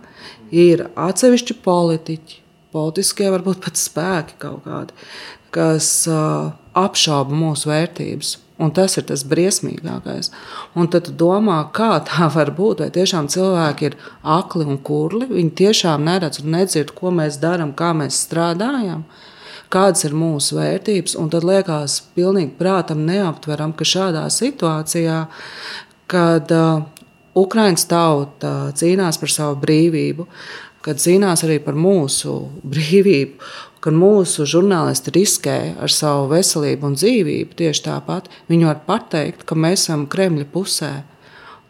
ir 0.56 0.88
atsevišķi 0.96 1.60
politiķi, 1.66 2.44
politiskie, 2.76 3.30
varbūt 3.34 3.64
pat 3.66 3.80
spēki 3.80 4.38
kaut 4.42 4.66
kādi, 4.68 5.10
kas 5.56 6.06
apšauba 6.10 7.36
mūsu 7.36 7.72
vērtības. 7.72 8.38
Un 8.60 8.74
tas 8.76 8.98
ir 9.00 9.06
tas 9.08 9.24
briesmīgākais. 9.24 10.34
Un 10.76 10.90
tad 10.92 11.14
domā, 11.20 11.62
kā 11.76 11.94
tā 12.08 12.28
var 12.34 12.52
būt. 12.58 12.84
Vai 12.84 12.90
tiešām 12.92 13.30
cilvēki 13.32 13.88
ir 13.88 13.98
akli 14.36 14.68
un 14.68 14.82
kurli? 14.84 15.30
Viņi 15.32 15.56
tiešām 15.62 16.04
neredz 16.04 16.42
un 16.44 16.52
nedzird, 16.58 16.92
ko 16.98 17.14
mēs 17.16 17.40
darām, 17.40 17.72
kā 17.72 17.94
mēs 17.96 18.20
strādājam, 18.26 19.06
kādas 19.72 20.04
ir 20.10 20.18
mūsu 20.18 20.60
vērtības. 20.60 21.16
Un 21.22 21.32
tad 21.32 21.48
liekas, 21.48 22.02
pilnīgi 22.20 22.58
prātam 22.60 23.06
neaptveram, 23.08 23.72
ka 23.80 23.88
šādā 23.88 24.26
situācijā, 24.34 25.22
kad 26.12 26.52
uh, 26.52 26.84
Ukraiņas 27.40 27.88
tauta 27.88 28.54
cīnās 28.76 29.20
par 29.22 29.32
savu 29.32 29.60
brīvību, 29.64 30.28
kad 30.84 31.00
cīnās 31.00 31.46
arī 31.48 31.60
par 31.64 31.80
mūsu 31.80 32.36
brīvību 32.68 33.52
ka 33.84 33.94
mūsu 33.96 34.46
žurnālisti 34.50 35.14
riskē 35.16 35.58
ar 35.80 35.92
savu 35.94 36.28
veselību 36.34 36.90
un 36.90 36.98
dzīvību 37.00 37.58
tieši 37.60 37.86
tāpat, 37.88 38.30
viņi 38.52 38.68
var 38.68 38.82
pateikt, 38.88 39.46
ka 39.48 39.56
mēs 39.56 39.86
esam 39.86 40.06
Kremļa 40.12 40.48
pusē. 40.54 40.94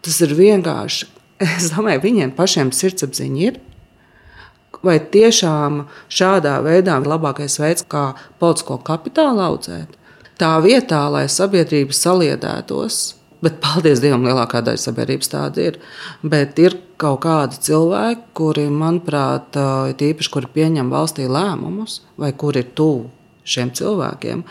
Tas 0.02 0.22
ir 0.26 0.36
vienkārši. 0.38 1.10
Es 1.40 1.70
domāju, 1.72 2.02
viņiem 2.04 2.34
pašiem 2.36 2.74
sirdsapziņa 2.76 3.44
ir. 3.46 3.60
Vai 4.84 4.98
tiešām 5.00 5.86
šādā 6.12 6.58
veidā 6.66 6.98
ir 7.00 7.08
labākais 7.08 7.56
veids, 7.62 7.86
kā 7.88 8.10
politisko 8.40 8.76
kapitālu 8.84 9.46
audzēt? 9.46 9.96
Tā 10.40 10.52
vietā, 10.64 11.06
lai 11.12 11.26
sabiedrība 11.32 11.96
saliedētos, 11.96 13.00
Bet, 13.40 13.62
paldies 13.64 14.02
Dievam, 14.04 14.26
lielākā 14.28 14.60
daļa 14.66 14.82
sabiedrības 14.84 15.32
tāda 15.32 15.64
ir. 15.70 15.78
Bet 16.28 16.60
ir 16.60 16.76
kaut 17.00 17.22
kādi 17.24 17.60
cilvēki, 17.70 18.26
kuri, 18.36 18.66
manuprāt, 18.74 19.56
ir 19.94 20.04
īpaši, 20.10 20.32
kuri 20.34 20.52
pieņem 20.58 20.92
valstī 20.92 21.28
lēmumus, 21.32 22.02
vai 22.20 22.34
kuri 22.36 22.66
ir 22.66 22.74
tuvu 22.76 23.08
šiem 23.50 23.72
cilvēkiem. 23.76 24.44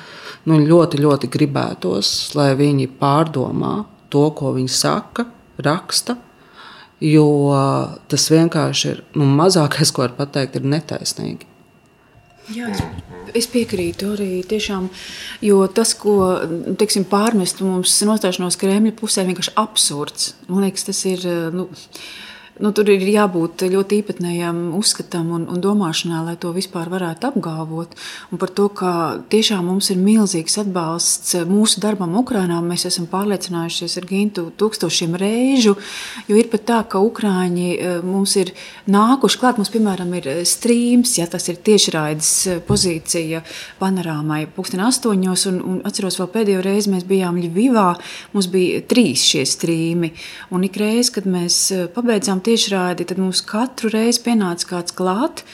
Nu, 0.48 0.60
ļoti, 0.62 1.02
ļoti 1.04 1.30
gribētos, 1.34 2.14
lai 2.38 2.54
viņi 2.58 2.88
pārdomā 3.00 3.74
to, 4.12 4.24
ko 4.32 4.54
viņi 4.56 4.72
saka, 4.72 5.28
raksta. 5.64 6.16
Jo 7.04 7.28
tas 8.10 8.24
vienkārši 8.32 8.88
ir 8.90 9.04
nu, 9.20 9.28
mazākais, 9.38 9.92
ko 9.94 10.02
var 10.06 10.16
pateikt, 10.16 10.58
ir 10.58 10.66
netaisnīgi. 10.66 11.46
Jā, 12.54 12.70
es, 12.72 12.80
es 13.36 13.48
piekrītu 13.52 14.14
arī 14.14 14.30
tiešām, 14.48 14.88
jo 15.44 15.60
tas, 15.72 15.92
ko 15.98 16.14
teiksim, 16.80 17.04
pārmest 17.08 17.60
mums 17.64 17.98
nostāšanos 18.08 18.56
Kremļa 18.60 18.94
pusē, 18.98 19.22
ir 19.22 19.32
vienkārši 19.32 19.54
absurds. 19.60 20.32
Man 20.48 20.64
liekas, 20.64 20.88
tas 20.88 21.04
ir. 21.10 21.28
Nu, 21.54 21.68
nu, 22.62 22.72
tur 22.74 22.88
ir 22.90 23.04
jābūt 23.06 23.62
ļoti 23.70 24.00
īpatnējam 24.02 24.60
uzskatam 24.78 25.30
un, 25.36 25.46
un 25.50 25.60
domāšanai, 25.62 26.22
lai 26.26 26.34
to 26.40 26.50
vispār 26.56 26.90
varētu 26.90 27.30
apgalvot. 27.30 27.94
Un 28.32 28.40
par 28.40 28.52
to, 28.54 28.68
ka 28.72 28.92
tiešām 29.30 29.68
mums 29.68 29.90
ir 29.92 30.00
milzīgs 30.02 30.58
atbalsts 30.62 31.36
mūsu 31.48 31.82
darbam 31.84 32.16
Ukrajinā. 32.18 32.58
Mēs 32.64 32.88
esam 32.90 33.06
pārliecinājušies 33.10 33.98
ar 34.00 34.08
Gintu 34.08 34.48
tūkstošiem 34.58 35.14
reižu, 35.20 35.76
jo 36.28 36.38
ir 36.38 36.50
pat 36.52 36.66
tā, 36.68 36.80
ka 36.90 37.02
Ukrāņi 37.04 37.68
eh, 37.76 38.00
mums 38.04 38.34
ir 38.40 38.52
nākuši 38.90 39.42
klāt. 39.42 39.60
Mums, 39.60 39.72
piemēram, 39.74 40.12
ir 40.18 40.28
streams, 40.48 41.16
ja 41.18 41.28
tas 41.30 41.48
ir 41.50 41.60
tiešraides 41.66 42.32
pozīcija 42.68 43.42
panorāmai 43.78 44.44
pulksten 44.54 44.82
astoņos, 44.86 45.46
un, 45.52 45.62
un 45.62 45.78
atceros 45.88 46.18
vēl 46.20 46.30
pēdējo 46.34 46.64
reizi 46.66 46.92
mēs 46.92 47.06
bijām 47.08 47.38
Ļivivā, 47.38 47.88
mums 48.34 48.50
bija 48.50 48.82
trīs 48.88 49.22
šie 49.30 49.44
strīmi, 49.48 50.12
un 50.54 50.66
ik 50.66 50.78
reiz, 50.80 51.12
kad 51.14 51.26
mēs 51.28 51.60
pabeidzām 51.94 52.42
tiešraidi, 52.48 53.06
tad 53.08 53.20
mums 53.20 53.42
katru 53.46 53.92
reizi 53.92 54.24
pienāca 54.24 54.72
kāds 54.72 54.96
klāt 54.96 55.44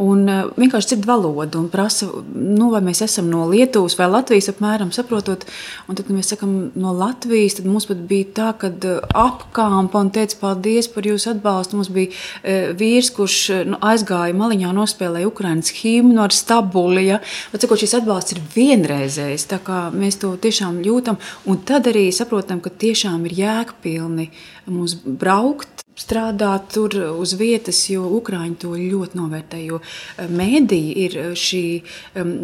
un 0.00 0.24
uh, 0.26 0.48
vienkārši 0.58 0.90
dzird 0.90 1.06
valodu 1.06 1.60
un 1.60 1.68
prasa, 1.70 2.08
nu, 2.34 2.68
vai 2.72 2.80
mēs 2.84 3.02
esam 3.04 3.28
no 3.30 3.44
Lietuvas 3.50 3.94
vai 3.98 4.08
Latvijas 4.10 4.50
apmēram 4.50 4.90
saprotot. 4.94 5.46
Un 5.88 5.94
tad, 5.94 6.06
kad 6.08 6.16
mēs 6.16 6.32
sakam 6.32 6.54
no 6.78 6.94
Latvijas, 6.96 7.58
tad 7.58 7.68
mums 7.70 7.86
pat 7.90 8.00
bija 8.08 8.30
tā, 8.38 8.48
ka 8.58 8.70
uh, 8.72 9.04
apkāmpa 9.24 10.02
un 10.02 10.10
teica 10.14 10.40
paldies 10.40 10.90
par 10.90 11.06
jūsu 11.06 11.30
atbalstu. 11.34 11.78
Mums 11.78 11.92
bija 11.94 12.10
uh, 12.10 12.72
vīrs, 12.78 13.12
kurš 13.14 13.38
nu, 13.70 13.78
aizgāja 13.84 14.34
maliņā 14.38 14.74
nospēlēja 14.74 15.30
Ukrainas 15.30 15.70
himnu 15.78 16.22
ar 16.24 16.34
stabuli. 16.34 17.06
Ja? 17.12 17.20
Cikot, 17.54 17.82
šis 17.84 17.98
atbalsts 18.00 18.34
ir 18.34 18.42
vienreizējs, 18.56 19.46
tā 19.50 19.60
kā 19.62 19.86
mēs 19.94 20.18
to 20.22 20.34
tiešām 20.42 20.82
jūtam. 20.86 21.20
Un 21.50 21.62
tad 21.66 21.90
arī 21.90 22.08
saprotam, 22.14 22.62
ka 22.64 22.72
tiešām 22.72 23.28
ir 23.28 23.38
jēgpilni 23.44 24.30
mums 24.66 24.98
braukt 25.04 25.83
strādāt 25.98 26.70
tur 26.74 26.94
uz 27.14 27.34
vietas, 27.38 27.78
jo 27.90 28.06
Ukrāņi 28.18 28.58
to 28.64 28.74
ļoti 28.76 29.18
novērtē. 29.18 29.60
Jo 29.64 29.80
eh, 29.80 30.28
mēdīja 30.28 30.94
ir 31.06 31.18
eh, 31.22 31.32
šī, 31.38 31.64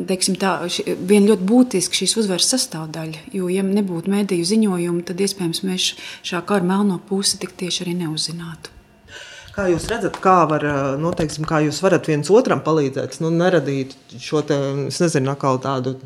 teiksim, 0.09 0.39
tā, 0.41 0.57
šī, 0.71 0.97
viena 0.99 1.33
ļoti 1.33 1.49
būtiska 1.51 2.03
šīs 2.03 2.17
uzvaras 2.23 2.51
sastāvdaļa. 2.55 3.27
Jo, 3.37 3.51
ja 3.53 3.65
nebūtu 3.67 4.13
mēdīju 4.13 4.51
ziņojumu, 4.55 5.07
tad 5.09 5.23
iespējams 5.23 5.65
mēs 5.67 5.95
šā 6.27 6.45
kara 6.49 6.67
melno 6.67 7.01
pusi 7.11 7.41
tik 7.43 7.57
tieši 7.61 7.87
arī 7.87 7.97
neuzzinātu. 8.05 8.77
Kā 9.51 9.67
jūs 9.67 9.89
redzat, 9.91 10.21
kā, 10.23 10.45
var, 10.51 10.65
eh, 10.65 10.83
nu, 11.03 11.11
teiksim, 11.17 11.45
kā 11.49 11.59
jūs 11.67 11.83
varat 11.83 12.07
viens 12.09 12.31
otram 12.31 12.63
palīdzēt, 12.65 13.19
nu, 13.25 13.33
neradīt 13.35 13.97
šo 14.23 14.45
te, 14.47 14.59
nezinu, 14.89 15.35
tādu 15.65 15.99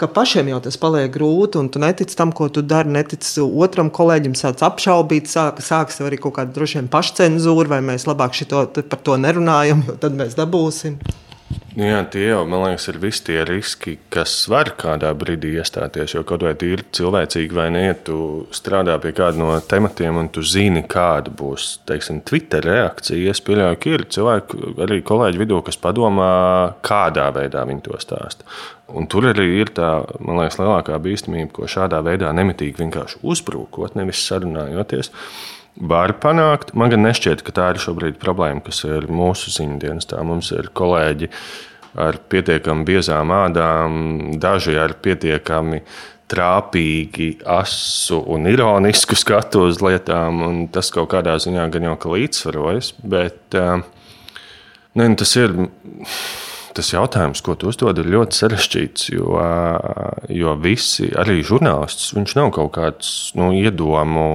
ka 0.00 0.08
pašiem 0.10 0.50
jau 0.50 0.60
tas 0.64 0.78
paliek 0.80 1.12
grūti, 1.14 1.58
un 1.60 1.68
tu 1.72 1.82
netici 1.82 2.16
tam, 2.18 2.32
ko 2.34 2.48
tu 2.52 2.62
dari, 2.66 2.90
netici 2.94 3.42
otram 3.44 3.90
kolēģim, 3.94 4.34
sāc 4.38 4.64
apšaubīt, 4.66 5.30
sāk, 5.30 5.62
sāks 5.64 6.00
arī 6.04 6.18
kaut 6.20 6.36
kāda 6.38 6.54
droši 6.56 6.80
vien 6.80 6.90
pašcensūra, 6.92 7.76
vai 7.76 7.82
mēs 7.92 8.08
labāk 8.10 8.36
šito, 8.36 8.66
par 8.82 9.04
to 9.06 9.18
nerunājam, 9.20 9.84
jo 9.88 9.98
tad 10.02 10.18
mēs 10.18 10.36
dabūsim. 10.38 10.98
Nu 11.74 11.88
jā, 11.88 11.98
tie 12.06 12.20
jau, 12.28 12.44
man 12.46 12.60
liekas, 12.62 12.84
ir 12.92 13.00
visi 13.02 13.24
tie 13.26 13.40
riski, 13.48 13.96
kas 14.14 14.32
var 14.50 14.68
kādā 14.78 15.08
brīdī 15.18 15.56
iestāties. 15.58 16.12
Jo 16.14 16.22
kaut 16.26 16.44
vai 16.46 16.52
tīri 16.58 16.84
cilvēcīgi 16.94 17.56
vai 17.56 17.66
nē, 17.74 17.82
tu 18.06 18.18
strādā 18.54 18.94
pie 19.02 19.10
kāda 19.16 19.40
no 19.40 19.48
tematiem, 19.58 20.20
un 20.22 20.30
tu 20.30 20.44
zini, 20.46 20.84
kāda 20.86 21.32
būs 21.34 21.80
teiksim, 21.90 22.20
Twitter 22.28 22.62
reakcija. 22.62 23.32
Es 23.34 23.42
pieļauju, 23.42 23.80
ka 23.82 23.90
ir 23.90 24.06
cilvēki, 24.16 24.60
arī 24.86 25.00
kolēģi 25.08 25.42
vidū, 25.42 25.58
kas 25.66 25.80
padomā, 25.82 26.30
kādā 26.86 27.26
veidā 27.34 27.66
viņi 27.66 27.84
to 27.88 27.98
stāsta. 28.02 28.46
Un 28.94 29.10
tur 29.10 29.26
arī 29.32 29.48
ir 29.58 29.74
tā, 29.74 29.96
man 30.22 30.44
liekas, 30.44 30.60
lielākā 30.62 31.00
bīstamība, 31.02 31.50
ko 31.58 31.66
šādā 31.74 32.04
veidā 32.06 32.30
nemitīgi 32.38 32.84
vienkārši 32.84 33.18
uzbrukot, 33.26 33.98
nevis 33.98 34.22
sarunājoties 34.28 35.10
var 35.76 36.14
panākt. 36.22 36.72
Man 36.78 36.92
gan 36.92 37.04
nešķiet, 37.06 37.42
ka 37.44 37.54
tā 37.54 37.68
ir 37.74 37.82
šobrīd 37.82 38.18
problēma, 38.22 38.62
kas 38.64 38.84
ir 38.86 39.08
mūsu 39.10 39.52
ziņu 39.54 39.78
dienestā. 39.82 40.22
Mums 40.26 40.52
ir 40.54 40.70
kolēģi 40.76 41.30
ar 42.00 42.18
pietiekami 42.30 42.86
biezām 42.86 43.30
ādām, 43.34 43.98
daži 44.42 44.76
ar 44.80 44.96
pietiekami 45.02 45.82
trāpīgi, 46.30 47.28
asu 47.50 48.18
un 48.32 48.48
ironisku 48.50 49.16
skatu 49.18 49.66
uz 49.68 49.82
lietām. 49.84 50.66
Tas 50.74 50.90
kaut 50.94 51.10
kādā 51.12 51.36
ziņā 51.42 51.68
gan 51.74 51.90
jau 51.90 51.98
ka 52.00 52.14
līdzsvarojas, 52.14 52.94
bet 53.04 53.58
eh, 53.58 53.84
nu, 54.94 55.08
tas 55.20 55.36
ir 55.38 55.54
tas 56.74 56.90
jautājums, 56.92 57.42
ko 57.44 57.54
tu 57.58 57.70
uzdod, 57.70 57.98
ir 58.00 58.10
ļoti 58.14 58.38
sarežģīts. 58.40 59.10
Jo, 59.14 59.38
jo 60.32 60.54
visi, 60.62 61.10
arī 61.20 61.40
žurnālists, 61.46 62.12
viņš 62.16 62.36
nav 62.38 62.50
kaut 62.56 62.74
kāds 62.76 63.12
nu, 63.38 63.52
iedomu 63.56 64.26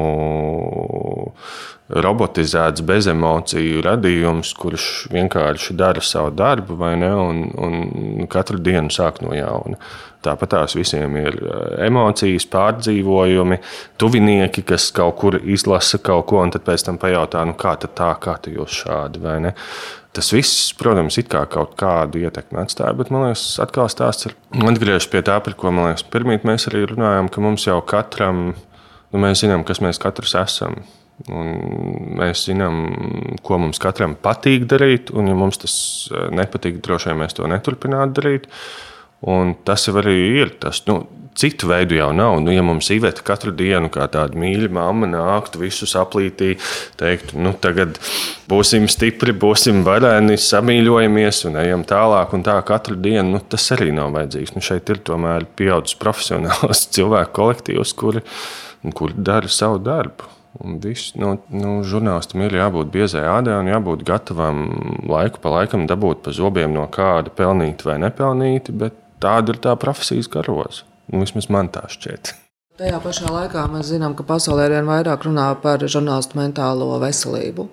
robotizēts, 1.89 2.83
bez 2.85 3.07
emociju 3.09 3.81
radījums, 3.85 4.53
kurš 4.57 4.85
vienkārši 5.13 5.75
dara 5.77 6.03
savu 6.05 6.31
darbu, 6.37 6.77
vai 6.77 6.93
ne? 7.01 7.09
Un, 7.17 7.41
un 7.57 8.29
katru 8.29 8.61
dienu 8.61 8.93
sāk 8.93 9.23
no 9.25 9.33
jauna. 9.33 9.79
Tāpat 10.25 10.51
tās 10.51 10.75
visiem 10.75 11.13
ir 11.15 11.37
emocijas, 11.85 12.43
pārdzīvojumi, 12.51 13.59
tuvinieki, 14.01 14.65
kas 14.67 14.89
kaut 14.95 15.15
kur 15.21 15.37
izlasa 15.39 16.01
kaut 16.03 16.25
ko, 16.27 16.41
un 16.43 16.51
pēc 16.51 16.83
tam 16.89 16.99
pajautā, 16.99 17.45
nu, 17.47 17.55
kā 17.59 17.77
tā, 17.79 18.09
kā 18.19 18.35
tu 18.43 18.51
jūs 18.57 18.81
šādi, 18.81 19.21
vai 19.23 19.37
ne? 19.47 19.53
Tas 20.19 20.31
viss, 20.33 20.71
protams, 20.75 21.19
ir 21.21 21.27
kā 21.29 21.43
kaut 21.47 21.75
kādu 21.79 22.23
ietekmi 22.23 22.57
atstāja, 22.63 22.95
bet 22.97 23.11
man 23.13 23.27
liekas, 23.27 23.43
atkal 23.61 23.87
stāsts 23.93 24.25
ir 24.27 24.33
atgriežas 24.57 25.05
pie 25.11 25.21
tā, 25.23 25.37
par 25.45 25.53
ko 25.59 25.71
man 25.71 25.91
liekas, 25.91 26.03
pirmīt 26.09 26.47
mēs 26.49 26.65
arī 26.71 26.81
runājām, 26.89 27.29
ka 27.29 27.43
mums 27.45 27.67
jau 27.67 27.77
katram, 27.87 28.49
nu, 29.13 29.21
mēs 29.21 29.45
zinām, 29.45 29.63
kas 29.67 29.83
mēs 29.85 30.01
katrs 30.01 30.33
esam. 30.41 30.81
Un 31.29 31.49
mēs 32.15 32.45
zinām, 32.47 32.77
ko 33.43 33.57
mums 33.59 33.79
katram 33.83 34.13
patīk 34.19 34.65
darīt, 34.71 35.11
un, 35.11 35.27
ja 35.27 35.35
mums 35.35 35.59
tas 35.59 35.73
eh, 36.11 36.29
nepatīk, 36.31 36.79
droši 36.83 37.11
vien 37.11 37.19
mēs 37.19 37.35
to 37.35 37.47
neturpinātu 37.51 38.15
darīt. 38.21 38.47
Un 39.27 39.55
tas 39.67 39.83
jau 39.87 39.97
arī 39.99 40.15
ir 40.39 40.53
tas. 40.61 40.79
Nu, 40.87 41.01
citu 41.39 41.67
veidu 41.67 41.95
jau 41.95 42.09
nav. 42.15 42.37
Nu, 42.43 42.51
ja 42.51 42.63
mums 42.65 42.89
Iveta 42.91 43.23
katru 43.25 43.51
dienu, 43.55 43.89
kā 43.91 44.07
tāda 44.11 44.37
mīļa 44.39 44.69
mamma, 44.75 45.07
nāktu 45.09 45.61
visus 45.63 45.95
aplītī, 45.99 46.53
teiktu, 46.99 47.39
nu, 47.39 47.53
tagad 47.61 47.99
būsim 48.49 48.89
stipri, 48.91 49.35
būsim 49.35 49.83
vareni, 49.87 50.39
samīļojamies 50.39 51.45
un 51.49 51.59
ejam 51.63 51.85
tālāk, 51.87 52.35
un 52.35 52.43
tā 52.47 52.57
katru 52.67 52.97
dienu, 52.99 53.37
nu, 53.37 53.43
tas 53.43 53.69
arī 53.75 53.93
nav 53.95 54.11
vajadzīgs. 54.17 54.55
Nu, 54.55 54.65
šeit 54.65 54.91
ir 54.91 55.03
tomēr 55.07 55.47
pieaudzis 55.59 55.99
profesionāls 56.01 56.87
cilvēku 56.95 57.35
kolektīvs, 57.39 57.95
kuri, 57.99 58.25
kuri 58.95 59.15
dara 59.17 59.51
savu 59.51 59.79
darbu. 59.83 60.35
Un 60.59 60.79
viss 60.81 61.13
nu, 61.15 61.35
nu, 61.53 61.75
žurnālistam 61.87 62.41
ir 62.41 62.55
jābūt 62.57 62.89
biezai 62.91 63.21
ādai 63.29 63.59
un 63.61 63.67
jābūt 63.69 64.01
gatavam 64.03 64.63
laiku 65.07 65.39
pa 65.43 65.53
laikam 65.53 65.85
dabūt 65.87 66.23
pa 66.25 66.33
zobiem 66.35 66.73
no 66.73 66.87
kāda 66.89 67.29
pelnīta 67.37 67.85
vai 67.91 67.99
nepelnīta, 68.01 68.73
bet 68.81 68.97
tāda 69.23 69.55
ir 69.55 69.59
tā 69.63 69.75
profesijas 69.79 70.29
karoza. 70.31 70.85
Nu, 71.09 71.23
vismaz 71.23 71.49
man 71.49 71.71
tā 71.73 71.87
šķiet. 71.89 72.35
Tajā 72.79 72.99
pašā 73.03 73.27
laikā 73.33 73.65
mēs 73.73 73.89
zinām, 73.91 74.13
ka 74.15 74.23
pasaulē 74.23 74.69
ar 74.69 74.75
vien 74.77 74.87
vairāk 74.87 75.25
runā 75.27 75.49
par 75.63 75.83
žurnālistu 75.83 76.39
mentālo 76.39 76.93
veselību. 77.01 77.65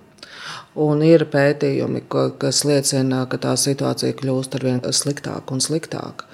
Un 0.82 1.02
ir 1.06 1.24
pētījumi, 1.32 2.02
kas 2.10 2.64
liecina, 2.68 3.22
ka 3.30 3.38
tā 3.40 3.54
situācija 3.60 4.16
kļūst 4.18 4.58
ar 4.58 4.66
vien 4.66 4.80
sliktāka 4.92 5.54
un 5.54 5.62
sliktāka. 5.62 6.26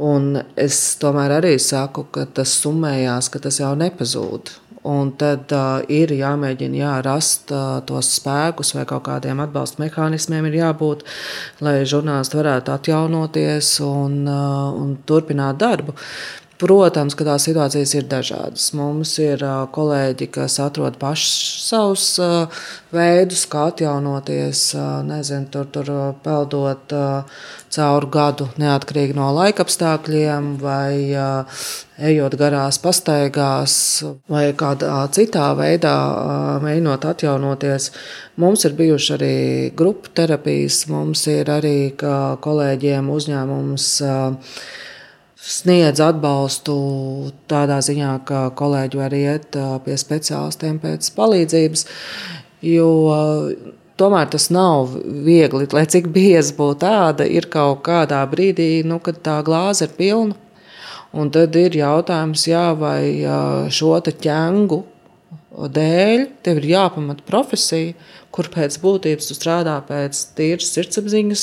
Un 0.00 0.36
es 0.56 0.76
tomēr 1.00 1.38
arī 1.40 1.56
saku, 1.60 2.06
ka 2.12 2.26
tas 2.38 2.52
summējās, 2.62 3.32
ka 3.32 3.40
tas 3.46 3.58
jau 3.60 3.72
nepazūd. 3.76 4.52
Un 4.88 5.10
tad 5.20 5.52
uh, 5.52 5.82
ir 5.92 6.08
jāmēģina 6.16 6.78
jā, 6.78 6.92
rast 7.04 7.50
uh, 7.52 7.82
tos 7.84 8.08
spēkus, 8.16 8.72
vai 8.72 8.86
kaut 8.88 9.04
kādiem 9.10 9.42
atbalsta 9.44 9.82
mehānismiem 9.82 10.48
ir 10.48 10.56
jābūt, 10.62 11.04
lai 11.60 11.82
žurnālisti 11.84 12.38
varētu 12.40 12.72
atjaunoties 12.72 13.74
un, 13.84 14.22
uh, 14.24 14.70
un 14.72 14.94
turpināt 15.04 15.60
darbu. 15.60 15.96
Protams, 16.60 17.14
ka 17.16 17.24
tās 17.24 17.46
situācijas 17.48 17.94
ir 17.96 18.04
dažādas. 18.10 18.66
Mums 18.76 19.14
ir 19.22 19.40
kolēģi, 19.72 20.26
kas 20.34 20.58
atrod 20.60 20.98
pašus 21.00 21.62
savus 21.64 22.04
veidus, 22.92 23.46
kā 23.48 23.70
atjaunoties, 23.70 24.64
nezinu, 25.08 25.48
tur, 25.54 25.70
tur 25.72 25.88
peldot 26.20 26.92
cauri 27.72 28.10
gadu, 28.12 28.50
neatkarīgi 28.60 29.16
no 29.16 29.30
laikapstākļiem, 29.38 30.50
vai 30.60 31.16
ejot 32.10 32.36
garās 32.40 32.80
pastaigās, 32.82 33.78
vai 34.28 34.50
kādā 34.52 35.00
citā 35.16 35.46
veidā 35.56 35.96
mēģinot 36.60 37.08
atjaunoties. 37.14 37.88
Mums 38.40 38.68
ir 38.68 38.76
bijuši 38.76 39.16
arī 39.16 39.34
grupu 39.80 40.12
terapijas, 40.12 40.82
mums 40.92 41.24
ir 41.32 41.48
arī 41.56 41.78
kolēģiem 41.96 43.08
uzņēmums 43.16 43.90
sniedz 45.40 46.00
atbalstu 46.04 46.74
tādā 47.50 47.80
ziņā, 47.84 48.14
ka 48.28 48.48
kolēģi 48.56 49.00
var 49.00 49.16
iet 49.16 49.56
pie 49.84 49.96
speciālistiem 50.00 50.80
pēc 50.82 51.08
palīdzības. 51.16 51.86
Jo 52.66 52.90
tomēr 54.00 54.28
tas 54.32 54.50
nav 54.52 54.94
viegli, 55.24 55.68
lai 55.72 55.86
cik 55.88 56.10
biezi 56.12 56.54
būtu 56.58 56.80
tāda, 56.84 57.24
ir 57.24 57.48
kaut 57.52 57.82
kādā 57.88 58.20
brīdī, 58.30 58.84
nu, 58.84 59.00
kad 59.04 59.20
tā 59.24 59.40
glāze 59.46 59.88
ir 59.88 59.96
pilna. 59.96 60.36
Un 61.10 61.32
tad 61.34 61.56
ir 61.58 61.74
jautājums, 61.74 62.44
jā, 62.46 62.68
vai 62.78 63.26
šo 63.74 63.96
ķēngu 63.98 64.78
dēļ 65.50 66.26
tev 66.46 66.60
ir 66.60 66.68
jāpamata 66.70 67.26
profesija, 67.26 67.96
kur 68.40 68.48
pēc 68.54 68.78
būtības 68.80 69.28
tu 69.28 69.36
strādā 69.36 69.76
pēc 69.84 70.16
tīras 70.38 70.70
sirdsapziņas, 70.72 71.42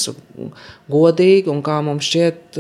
godīgi 0.89 1.51
un 1.53 1.61
kā 1.65 1.77
mums 1.85 2.07
šķiet, 2.09 2.57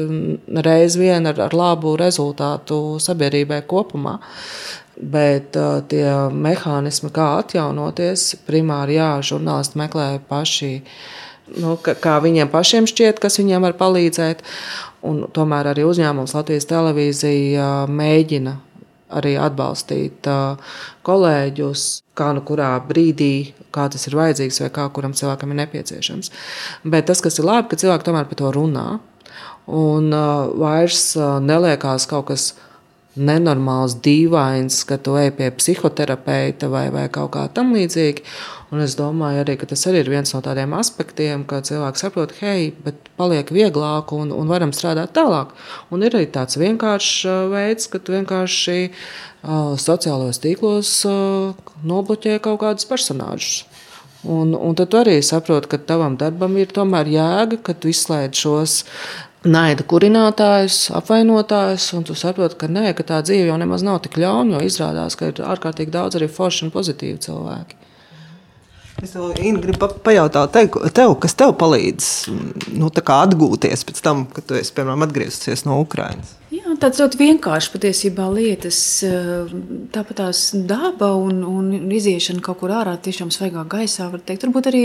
reiz 0.67 0.97
vien 0.99 1.25
ar, 1.25 1.39
ar 1.47 1.55
labu 1.57 1.95
rezultātu 1.97 2.99
sabiedrībai 3.01 3.63
kopumā. 3.65 4.19
Bet 4.97 5.57
uh, 5.57 5.79
tie 5.89 6.05
mehānismi, 6.33 7.11
kā 7.13 7.35
atjaunoties, 7.43 8.31
primāri 8.47 8.97
jā, 8.97 9.11
žurnālisti 9.25 9.77
meklē 9.77 10.07
paši, 10.29 10.71
nu, 11.61 11.75
kā 11.77 12.15
viņiem 12.23 12.49
pašiem 12.53 12.89
šķiet, 12.89 13.21
kas 13.21 13.37
viņiem 13.37 13.65
var 13.65 13.77
palīdzēt. 13.77 14.41
Un 15.05 15.27
tomēr 15.33 15.69
arī 15.73 15.85
uzņēmums 15.85 16.33
Latvijas 16.33 16.65
televīzija 16.69 17.85
mēģina 17.93 18.57
arī 19.13 19.37
atbalstīt 19.39 20.27
kolēģus, 21.07 21.85
kā 22.17 22.31
nu 22.35 22.43
kurā 22.47 22.73
brīdī, 22.87 23.53
kā 23.75 23.87
tas 23.93 24.07
ir 24.09 24.17
vajadzīgs 24.19 24.61
vai 24.65 24.71
kā 24.75 24.87
kuram 24.95 25.15
cilvēkam 25.17 25.53
ir 25.53 25.61
nepieciešams. 25.63 26.31
Bet 26.83 27.07
tas, 27.11 27.23
kas 27.23 27.39
ir 27.39 27.47
labi, 27.47 27.69
ka 27.71 27.79
cilvēki 27.79 28.09
tomēr 28.09 28.27
par 28.27 28.41
to 28.41 28.53
runā 28.55 28.87
un 29.67 30.11
vairs 30.59 31.11
neliekās 31.43 32.07
kaut 32.09 32.29
kas 32.31 32.51
nenormāls, 33.17 33.97
dīvains, 34.05 34.83
ka 34.87 34.99
tu 35.01 35.15
ej 35.17 35.31
pie 35.37 35.49
psihoterapeita 35.57 36.69
vai, 36.69 36.87
vai 36.93 37.07
kaut 37.13 37.33
kā 37.33 37.47
tamlīdzīga. 37.53 38.25
Un 38.67 38.81
es 38.83 38.97
domāju, 38.99 39.45
arī, 39.45 39.53
ka 39.55 39.67
tas 39.69 39.85
arī 39.87 40.01
ir 40.03 40.09
viens 40.11 40.33
no 40.35 40.41
tādiem 40.43 40.73
aspektiem, 40.75 41.45
ka 41.47 41.61
cilvēks 41.63 42.03
saprot, 42.03 42.33
hei, 42.41 42.73
bet 42.83 42.99
paliek 43.19 43.47
vieglāk 43.55 44.11
un, 44.17 44.33
un 44.35 44.51
varam 44.51 44.73
strādāt 44.75 45.13
tālāk. 45.15 45.53
Un 45.95 46.03
ir 46.03 46.17
arī 46.17 46.27
tāds 46.35 46.59
vienkāršs 46.59 47.23
veids, 47.53 47.87
ka 47.87 48.01
tu 48.03 48.17
vienkārši 48.17 48.77
uh, 48.89 49.71
sociālajos 49.79 50.41
tīklos 50.43 50.91
uh, 51.07 51.55
nobloķē 51.87 52.41
kaut 52.43 52.59
kādus 52.65 52.89
personāžus. 52.91 53.63
Un, 54.27 54.51
un 54.51 54.75
tad 54.75 54.91
arī 54.99 55.21
saproti, 55.23 55.71
ka 55.71 55.79
tavam 55.87 56.19
darbam 56.19 56.59
ir 56.59 56.73
tomēr 56.75 57.07
jēga, 57.13 57.61
ka 57.63 57.71
tu 57.71 57.87
izslēdz 57.93 58.43
šos 58.43 58.77
naida 59.47 59.87
kurinātājus, 59.87 60.89
apvainotājus, 60.97 61.87
un 61.95 62.03
tu 62.03 62.19
saproti, 62.19 62.59
ka, 62.59 62.67
nē, 62.67 62.91
ka 62.97 63.07
tā 63.07 63.23
dzīve 63.23 63.47
jau 63.47 63.57
nemaz 63.63 63.87
nav 63.87 64.01
tik 64.03 64.19
ļauna, 64.19 64.57
jo 64.57 64.67
izrādās, 64.67 65.15
ka 65.15 65.31
ir 65.31 65.43
ārkārtīgi 65.55 65.93
daudz 65.93 66.19
arī 66.19 66.27
forši 66.27 66.67
un 66.67 66.73
pozitīvi 66.75 67.21
cilvēki. 67.23 67.86
Es 68.97 69.13
Inga, 69.13 69.61
gribu 69.61 69.87
pajautāt, 70.01 70.55
tev, 70.55 70.73
tev, 70.95 71.11
kas 71.21 71.35
tev 71.37 71.51
palīdz 71.59 72.07
nu, 72.73 72.89
atgūties 72.89 73.85
pēc 73.85 74.01
tam, 74.01 74.23
kad 74.33 74.47
tu 74.49 74.57
esi 74.57 74.73
piemēram, 74.73 75.05
atgriezusies 75.05 75.67
no 75.67 75.77
Ukrainas? 75.83 76.31
Jā, 76.49 76.73
tāds 76.81 76.97
ļoti 77.03 77.19
vienkāršs 77.19 77.69
patiesībā 77.75 78.25
lietas, 78.33 78.79
tāpat 79.93 80.17
tās 80.17 80.41
daba 80.57 81.11
un, 81.19 81.43
un 81.45 81.93
iziešana 81.93 82.41
kaut 82.41 82.63
kur 82.63 82.73
ārā, 82.73 82.95
tiešām 82.97 83.29
svaigā 83.35 83.67
gaisā, 83.69 84.09
var 84.09 84.25
teikt. 84.25 84.47
Varbūt 84.47 84.71
arī 84.71 84.83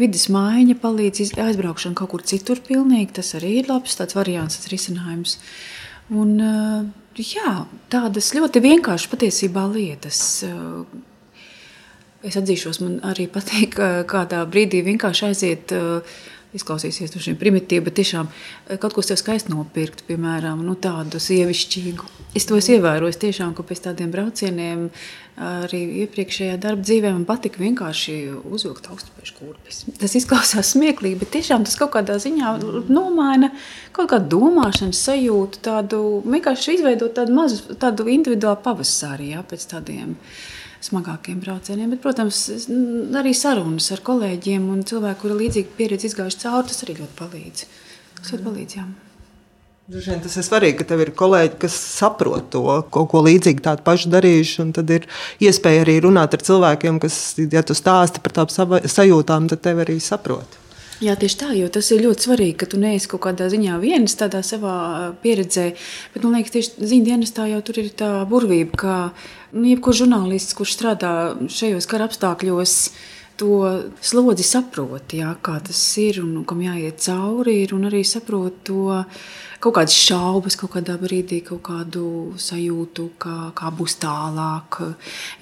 vidas 0.00 0.26
maiņa 0.34 0.78
palīdz 0.82 1.36
aizbraukšana 1.46 1.98
kaut 2.00 2.10
kur 2.16 2.26
citur 2.26 2.58
pilnīgi. 2.64 3.12
Tas 3.20 3.36
arī 3.38 3.60
ir 3.60 3.70
labs 3.70 3.94
tāds 4.00 4.18
variants, 4.18 4.58
tas 4.58 4.74
risinājums. 4.74 5.38
Un, 6.10 6.34
jā, 7.22 7.56
tādas 7.94 8.34
ļoti 8.34 8.66
vienkāršas 8.66 9.14
patiesībā 9.14 9.68
lietas. 9.70 10.24
Es 12.24 12.38
atzīšos, 12.40 12.80
man 12.80 13.00
arī 13.04 13.26
patīk 13.28 13.76
kādā 14.08 14.44
brīdī 14.48 14.80
vienkārši 14.86 15.26
aiziet 15.28 15.74
uh, 15.76 16.16
izklausīsies 16.54 17.14
no 17.14 17.22
šiem 17.22 17.36
primitīvi, 17.38 17.82
bet 17.88 17.98
tiešām 17.98 18.30
eh, 18.30 18.78
kaut 18.82 18.94
ko 18.96 19.04
sev 19.04 19.18
skaisti 19.20 19.52
nopirkt, 19.52 20.04
piemēram, 20.08 20.62
nu, 20.66 20.76
tādu 20.78 21.20
sievišķīgu. 21.22 22.10
Es 22.38 22.48
to 22.48 22.58
esmu 22.58 22.78
ievērojis 22.78 23.20
tiešām, 23.22 23.52
ka 23.54 23.66
pēc 23.66 23.84
tādiem 23.88 24.10
braucieniem 24.14 24.88
arī 25.34 25.80
iepriekšējā 26.04 26.56
darba 26.62 26.82
dzīvē 26.86 27.10
man 27.10 27.24
patika 27.26 27.58
vienkārši 27.58 28.14
uzvilkt 28.46 28.86
augstspēju 28.90 29.34
kurpes. 29.38 29.80
Tas 29.98 30.14
izklausās 30.18 30.70
smieklīgi, 30.76 31.18
bet 31.18 31.32
tiešām 31.34 31.66
tas 31.66 31.74
kaut 31.78 31.90
kādā 31.96 32.20
ziņā 32.22 32.52
nomaina 32.86 33.50
kaut 33.94 34.12
kādu 34.12 34.36
domāšanas 34.36 35.02
sajūtu, 35.08 35.62
tādu 35.66 36.02
vienkārši 36.22 36.78
izveidot 36.78 37.16
tādu 37.18 37.34
mazu, 37.34 37.78
tādu 37.82 38.06
individuālu 38.14 38.62
pavasarī, 38.62 39.32
jā, 39.34 39.42
pēc 39.50 39.66
tādiem 39.74 40.14
smagākiem 40.84 41.40
braucieniem. 41.42 41.94
Bet, 41.94 42.02
protams, 42.04 42.44
arī 43.20 43.32
sarunas 43.36 43.90
ar 43.94 44.04
kolēģiem 44.04 44.68
un 44.74 44.84
cilvēkiem, 44.86 45.20
kuri 45.22 45.34
ir 45.34 45.42
līdzīga 45.44 45.74
pieredze 45.78 46.10
izgājuši 46.10 46.44
cauri, 46.44 46.70
tas 46.70 46.84
arī 46.86 46.98
ļoti 47.00 47.18
palīdz. 47.22 47.66
Tas 48.20 48.34
ļoti 48.34 48.46
palīdz 48.50 48.78
jā. 48.78 48.86
Vien, 49.84 50.20
tas 50.24 50.32
ir 50.40 50.44
svarīgi, 50.46 50.78
ka 50.78 50.86
tev 50.88 51.02
ir 51.04 51.10
kolēģi, 51.12 51.58
kas 51.60 51.74
saprot 51.76 52.46
to, 52.54 52.62
kaut 52.94 53.10
ko 53.12 53.20
līdzīgu 53.26 53.60
tādu 53.66 53.84
pašu 53.84 54.08
darījuši. 54.14 54.64
Tad 54.78 54.92
ir 54.96 55.04
iespēja 55.44 55.84
arī 55.84 55.98
runāt 56.06 56.32
ar 56.32 56.44
cilvēkiem, 56.46 57.00
kas, 57.02 57.18
ja 57.52 57.60
tu 57.66 57.76
stāsti 57.76 58.22
par 58.24 58.32
tām 58.38 58.48
sajūtām, 58.48 59.50
tad 59.52 59.60
tev 59.66 59.82
arī 59.84 59.98
saprot. 60.00 60.63
Jā, 61.04 61.12
tieši 61.20 61.36
tā, 61.36 61.50
jo 61.52 61.66
tas 61.68 61.90
ir 61.92 62.00
ļoti 62.00 62.24
svarīgi, 62.24 62.56
ka 62.62 62.66
tu 62.70 62.78
neesi 62.80 63.08
kaut 63.10 63.26
kādā 63.26 63.50
ziņā 63.52 63.76
viens 63.82 64.14
tādā 64.16 64.40
savā 64.46 64.76
pieredzē. 65.20 65.66
Bet 66.14 66.24
man 66.24 66.38
liekas, 66.38 66.54
tieši 66.54 66.86
ziņu 66.92 67.08
dienestā 67.10 67.48
jau 67.50 67.58
tur 67.66 67.80
ir 67.82 67.90
tā 67.98 68.08
burvība, 68.30 68.78
ka 68.80 68.94
nu, 69.52 69.66
jebkurš 69.74 70.04
žurnālists, 70.04 70.56
kurš 70.56 70.78
strādā 70.78 71.12
šajos 71.52 71.90
kara 71.90 72.08
apstākļos, 72.08 72.78
to 73.36 73.50
slodzi 74.00 74.46
saprot, 74.46 75.12
jā, 75.18 75.34
kā 75.44 75.58
tas 75.66 75.80
ir 76.00 76.22
un 76.22 76.44
kam 76.48 76.64
jāiet 76.64 77.02
cauri. 77.04 77.58
Ir, 77.66 77.74
un 77.76 77.88
arī 77.90 78.00
saprot 78.06 78.62
to 78.64 78.98
kaut 79.60 79.76
kādas 79.76 79.96
šaubas, 79.98 80.56
kaut 80.60 80.72
kādā 80.76 80.96
brīdī, 81.00 81.42
kaut 81.44 81.66
kādu 81.68 82.06
sajūtu, 82.40 83.10
kā, 83.20 83.38
kā 83.58 83.72
būs 83.76 83.98
tālāk. 84.00 84.80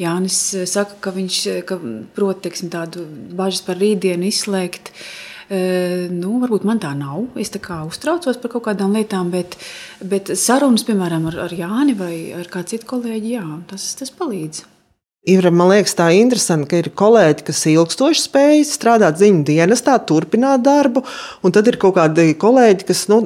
Jānis 0.03 0.41
saka, 0.73 0.99
ka 1.05 1.15
viņš 1.15 1.43
ka 1.69 1.79
prot 2.17 2.43
teiksim, 2.43 2.73
tādu 2.73 3.05
bažas 3.37 3.63
par 3.69 3.79
rītdienu 3.79 4.33
izslēgt. 4.33 4.91
Nu, 5.51 6.37
varbūt 6.43 6.67
man 6.69 6.81
tā 6.83 6.93
nav. 6.97 7.25
Es 7.41 7.53
tā 7.53 7.61
kā 7.63 7.83
uztraucos 7.89 8.39
par 8.43 8.53
kaut 8.55 8.67
kādām 8.69 8.95
lietām, 8.97 9.33
bet, 9.35 9.57
bet 10.01 10.35
sarunas, 10.39 10.87
piemēram, 10.89 11.27
ar, 11.33 11.41
ar 11.49 11.57
Jāni 11.57 11.97
vai 11.99 12.15
ar 12.37 12.51
kādu 12.53 12.77
citu 12.77 12.89
kolēģi, 12.95 13.35
jā, 13.39 13.47
tas, 13.73 13.91
tas 13.99 14.15
palīdz. 14.17 14.67
Ir, 15.23 15.45
man 15.55 15.69
liekas, 15.71 15.93
tā 15.95 16.09
interesanti, 16.19 16.67
ka 16.67 16.79
ir 16.81 16.89
kolēģi, 16.99 17.45
kas 17.47 17.61
ilgstoši 17.71 18.25
spēj 18.25 18.65
strādāt 18.67 19.21
ziņu 19.21 19.45
dienestā, 19.47 19.95
turpināt 20.03 20.65
darbu, 20.67 21.05
un 21.47 21.55
tad 21.55 21.69
ir 21.71 21.77
kaut 21.79 21.95
kādi 21.95 22.33
kolēģi, 22.43 22.87
kas, 22.89 23.05
nu, 23.07 23.21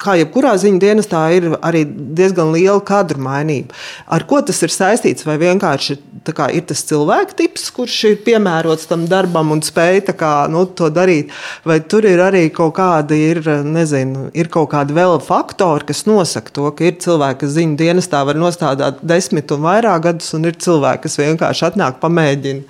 kā 0.00 0.14
jebkurā 0.16 0.54
ziņu 0.62 0.80
dienestā, 0.80 1.20
ir 1.36 1.50
arī 1.60 1.82
diezgan 1.84 2.48
liela 2.54 2.80
kadru 2.80 3.20
mainība. 3.26 3.76
Ar 4.08 4.24
ko 4.24 4.40
tas 4.40 4.62
ir 4.64 4.72
saistīts? 4.72 5.26
Vai 5.28 5.36
vienkārši 5.42 5.98
kā, 6.32 6.46
ir 6.48 6.64
tas 6.70 6.80
cilvēka 6.88 7.36
tips, 7.42 7.66
kurš 7.76 7.98
ir 8.08 8.16
piemērots 8.24 8.88
tam 8.88 9.04
darbam 9.10 9.52
un 9.52 9.60
spēj 9.60 10.00
kā, 10.16 10.32
nu, 10.48 10.64
to 10.64 10.88
darīt, 10.88 11.28
vai 11.68 11.76
tur 11.84 12.08
ir 12.08 12.24
arī 12.24 12.46
kaut 12.56 12.72
kādi, 12.80 13.20
ir, 13.34 13.42
nezinu, 13.68 14.30
ir 14.32 14.48
kaut 14.48 14.70
kādi 14.72 14.96
vēl 14.96 15.18
faktori, 15.20 15.90
kas 15.92 16.06
nosaka 16.08 16.56
to, 16.56 16.70
ka 16.72 16.88
ir 16.88 16.96
cilvēki, 17.04 17.42
kas 17.44 17.54
ziņu 17.58 17.78
dienestā 17.84 18.24
var 18.24 18.40
nostādīt 18.40 19.04
desmit 19.04 19.52
un 19.52 19.68
vairāk 19.68 20.08
gadus, 20.08 20.32
un 20.40 20.48
ir 20.48 20.56
cilvēki, 20.56 21.04
kas 21.04 21.20
vienkārši 21.20 21.33
vienkārši 21.34 21.68
atnāk, 21.68 22.00
pamēģina 22.02 22.64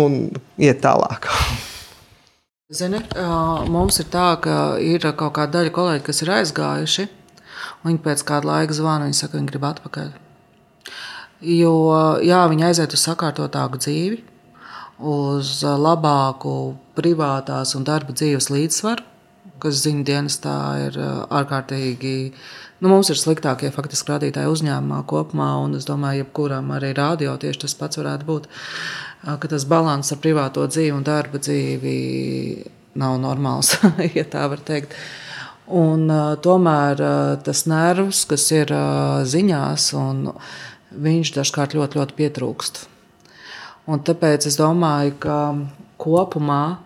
un 0.00 0.22
iet 0.56 0.80
tālāk. 0.86 1.28
Zini, 2.70 3.02
mums 3.66 3.98
ir 3.98 4.06
tā, 4.12 4.28
ka 4.38 4.56
ir 4.78 5.02
kaut 5.18 5.34
kāda 5.34 5.58
daļa 5.58 5.74
kolēģi, 5.74 6.04
kas 6.06 6.22
ir 6.22 6.30
aizgājuši. 6.36 7.06
Viņi 7.82 8.02
pēc 8.04 8.22
kāda 8.28 8.46
laika 8.46 8.76
zvana, 8.76 9.08
viņi 9.08 9.18
saka, 9.18 9.40
viņi 9.40 9.50
grib 9.50 9.64
atpakaļ. 9.66 10.12
Jo 11.50 11.72
jā, 12.22 12.44
viņi 12.52 12.66
aiziet 12.68 12.94
uz 12.94 13.02
sakārtotāku 13.02 13.80
dzīvi, 13.80 14.20
uz 15.00 15.62
labāku 15.64 16.54
privātās 16.94 17.74
un 17.74 17.86
darba 17.88 18.14
dzīves 18.14 18.50
līdzsvaru, 18.52 19.06
kas 19.60 19.82
ziņu 19.82 20.04
dienestā 20.06 20.56
ir 20.86 20.98
ārkārtīgi 21.00 22.16
Nu, 22.80 22.88
mums 22.88 23.10
ir 23.12 23.18
sliktākie 23.20 23.68
faktiski 23.74 24.08
rādītāji 24.08 24.48
uzņēmumā 24.48 25.02
kopumā, 25.08 25.50
un 25.60 25.76
es 25.76 25.84
domāju, 25.84 26.22
jebkuram 26.22 26.70
arī 26.72 26.94
rādio 26.96 27.34
tieši 27.36 27.66
tas 27.66 27.74
pats 27.76 28.00
varētu 28.00 28.24
būt, 28.24 28.46
ka 29.26 29.50
tas 29.52 29.66
līdzsvars 29.68 30.14
ar 30.14 30.20
privāto 30.22 30.64
dzīvi 30.64 30.94
un 30.96 31.04
darba 31.04 31.42
dzīvi 31.44 31.96
nav 33.02 33.18
normāls, 33.20 33.74
ja 34.16 34.24
tā 34.24 34.46
var 34.48 34.62
teikt. 34.64 34.96
Un, 35.70 36.06
uh, 36.08 36.38
tomēr 36.42 37.02
uh, 37.04 37.34
tas 37.44 37.66
nervs, 37.68 38.24
kas 38.26 38.48
ir 38.56 38.72
uh, 38.72 39.20
ziņās, 39.28 39.90
viņš 41.04 41.34
dažkārt 41.36 41.76
ļoti, 41.76 42.00
ļoti 42.00 42.16
pietrūkst. 42.16 42.80
Un 43.92 44.00
tāpēc 44.08 44.48
es 44.48 44.56
domāju, 44.56 45.18
ka 45.20 45.36
kopumā 46.00 46.80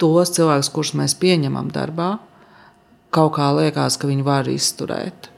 tos 0.00 0.32
cilvēkus, 0.34 0.72
kurus 0.72 0.96
mēs 0.98 1.14
pieņemam 1.20 1.68
darbā, 1.74 2.16
kaut 3.14 3.36
kā 3.38 3.48
liekas, 3.56 3.98
ka 4.00 4.08
viņi 4.10 4.26
var 4.26 4.48
izturēt. 4.50 5.30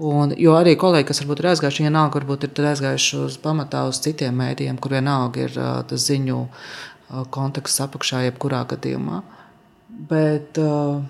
Un, 0.00 0.32
jo 0.40 0.54
arī 0.56 0.78
kolēģi, 0.80 1.06
kas 1.10 1.20
varbūt 1.20 1.42
ir 1.42 1.50
aizgājuši, 1.50 1.84
vienalga 1.84 2.16
varbūt 2.16 2.46
ir 2.48 2.68
aizgājuši 2.70 3.18
uz 3.20 3.36
pamatā 3.42 3.82
uz 3.88 4.00
citiem 4.00 4.38
mēdījiem, 4.40 4.78
kur 4.80 4.94
vienalga 4.96 5.42
ir 5.44 5.58
uh, 5.60 5.82
tas 5.84 6.06
ziņu 6.08 6.38
uh, 6.40 7.24
konteksts 7.34 7.82
apakšā, 7.84 8.22
jebkurā 8.30 8.62
gadījumā. 8.70 9.20
Bet 10.08 10.56
uh, 10.62 11.02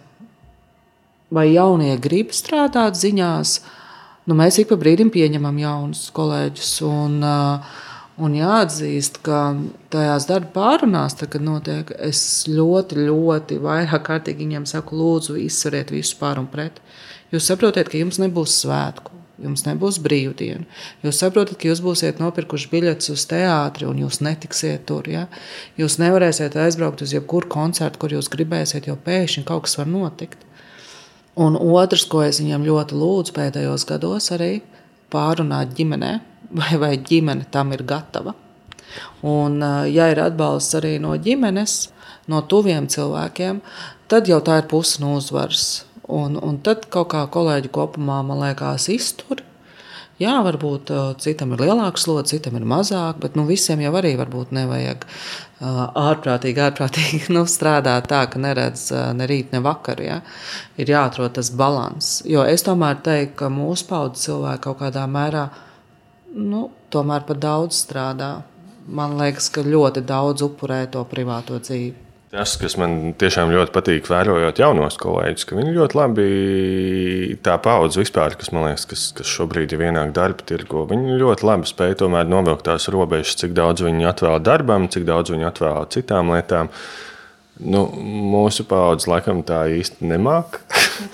vai 1.30 1.46
jaunie 1.52 1.92
grib 2.02 2.34
strādāt 2.34 2.98
ziņās? 2.98 3.60
Nu, 4.26 4.34
mēs 4.38 4.58
ik 4.58 4.72
pa 4.72 4.80
brīdim 4.80 5.12
pieņemam 5.14 5.62
jaunus 5.62 6.08
kolēģus. 6.16 6.72
Un, 6.90 7.20
uh, 7.22 7.78
Un 8.18 8.34
jāatzīst, 8.36 9.20
ka 9.24 9.54
tajās 9.92 10.26
darba 10.28 10.50
pārunās, 10.56 11.14
tā, 11.16 11.28
kad 11.30 11.44
notiek, 11.44 11.92
es 12.02 12.44
ļoti, 12.50 13.06
ļoti 13.06 13.60
vairāk 13.62 14.02
kārtīgi 14.08 14.44
viņiem 14.44 14.66
saku, 14.68 14.98
lūdzu, 14.98 15.38
izsveriet 15.40 15.92
visu 15.94 16.18
pār 16.20 16.42
un 16.42 16.48
pret. 16.50 16.82
Jūs 17.30 17.46
saprotat, 17.48 17.88
ka 17.88 18.00
jums 18.00 18.18
nebūs 18.20 18.58
svētku, 18.60 19.14
jums 19.40 19.64
nebūs 19.64 20.00
brīvdienu. 20.04 20.66
Jūs 21.06 21.22
saprotat, 21.22 21.56
ka 21.56 21.70
jūs 21.70 21.80
būsiet 21.84 22.20
nopirkuši 22.20 22.68
biļetes 22.72 23.12
uz 23.14 23.24
teātri 23.30 23.88
un 23.88 24.02
jūs 24.02 24.20
netiksiet 24.26 24.84
tur. 24.90 25.08
Ja? 25.08 25.28
Jūs 25.80 26.00
nevarēsiet 26.02 26.58
aizbraukt 26.60 27.04
uz 27.06 27.14
jebkuru 27.16 27.48
koncertu, 27.48 28.02
kur 28.02 28.18
jūs 28.18 28.28
gribēsiet, 28.32 28.90
jo 28.90 28.98
pēkšņi 29.00 29.46
kaut 29.48 29.68
kas 29.68 29.78
var 29.80 29.88
notikt. 29.88 30.42
Un 31.40 31.56
otrs, 31.56 32.04
ko 32.10 32.24
es 32.26 32.42
viņiem 32.42 32.66
ļoti 32.66 32.98
lūdzu 33.00 33.36
pēdējos 33.38 33.86
gados, 33.88 34.28
arī 34.34 34.58
pārunāt 35.14 35.72
ģimenei 35.78 36.18
vai, 36.50 36.74
vai 36.80 36.94
ģimene 36.98 37.48
tam 37.50 37.74
ir 37.76 37.84
gatava. 37.88 38.34
Un, 39.26 39.60
ja 39.90 40.08
ir 40.10 40.20
atbalsts 40.22 40.74
arī 40.80 40.96
no 41.02 41.14
ģimenes, 41.14 41.76
no 42.30 42.42
tuviem 42.50 42.88
cilvēkiem, 42.90 43.60
tad 44.10 44.30
jau 44.30 44.40
tā 44.44 44.60
ir 44.62 44.66
puse 44.70 45.02
no 45.02 45.14
uzvaras. 45.18 45.84
Un, 46.10 46.34
un 46.42 46.58
tad 46.64 46.88
kaut 46.90 47.12
kā 47.12 47.22
kolēģi 47.30 47.70
kopumā, 47.74 48.18
man 48.26 48.42
liekas, 48.42 48.88
iztur. 48.90 49.44
Jā, 50.20 50.34
varbūt 50.44 50.90
citam 51.22 51.54
ir 51.54 51.62
lielāks 51.64 52.02
slodzi, 52.04 52.34
citam 52.34 52.58
ir 52.58 52.66
mazāk, 52.68 53.22
bet 53.22 53.38
nu, 53.38 53.46
visiem 53.48 53.80
jau 53.80 53.94
arī 53.96 54.10
varbūt 54.18 54.50
nevajag 54.52 55.06
ārprātīgi, 55.60 56.60
ārprātīgi 56.60 57.30
nu, 57.36 57.46
strādāt 57.48 58.10
tā, 58.10 58.26
ka 58.28 58.42
neredz 58.42 58.90
ne 59.16 59.28
rīt, 59.30 59.54
ne 59.54 59.62
vakar. 59.64 60.02
Ja? 60.04 60.18
Ir 60.76 60.92
jāatrod 60.92 61.38
tas 61.38 61.48
līdzsvars. 61.54 62.12
Jo 62.28 62.44
es 62.44 62.66
tomēr 62.66 63.00
teiktu, 63.06 63.38
ka 63.40 63.48
mūsu 63.54 63.88
paudzes 63.88 64.28
cilvēki 64.28 64.64
kaut 64.66 64.82
kādā 64.82 65.06
mērā 65.08 65.48
nu, 66.34 66.68
tomēr 66.92 67.26
par 67.28 67.40
daudz 67.40 67.80
strādā. 67.84 68.40
Man 68.90 69.18
liekas, 69.20 69.50
ka 69.54 69.62
ļoti 69.62 70.02
daudz 70.06 70.42
upurē 70.46 70.84
to 70.90 71.02
privāto 71.08 71.58
dzīvi. 71.62 72.10
Tas, 72.30 72.52
kas 72.54 72.76
man 72.78 73.10
tiešām 73.18 73.50
ļoti 73.50 73.72
patīk, 73.74 74.06
vērojot 74.06 74.60
jaunos 74.62 74.94
kolēģus, 75.02 75.44
ka 75.48 75.56
viņi 75.58 75.72
ļoti 75.74 75.96
labi 75.98 76.26
tā 77.42 77.56
paudze 77.58 77.98
vispār, 77.98 78.36
kas 78.38 78.52
man 78.54 78.68
liekas, 78.68 78.84
kas, 78.86 79.06
kas 79.18 79.32
šobrīd 79.34 79.74
ir 79.74 79.82
ienāk 79.88 80.12
darba 80.14 80.46
tirgo, 80.46 80.84
viņi 80.92 81.18
ļoti 81.18 81.48
labi 81.48 81.66
spēj 81.66 81.96
tomēr 82.04 82.30
novilkt 82.30 82.68
tās 82.68 82.86
robežas, 82.94 83.34
cik 83.42 83.56
daudz 83.58 83.82
viņi 83.82 84.06
atvēl 84.12 84.38
darbam, 84.46 84.86
cik 84.94 85.08
daudz 85.10 85.34
viņi 85.34 85.48
atvēl 85.50 85.90
citām 85.90 86.30
lietām. 86.30 86.70
Nu, 87.60 87.84
mūsu 88.32 88.64
paudze 88.68 89.10
laikam 89.10 89.42
tā 89.46 89.62
īsti 89.76 90.06
nemāk. 90.08 90.60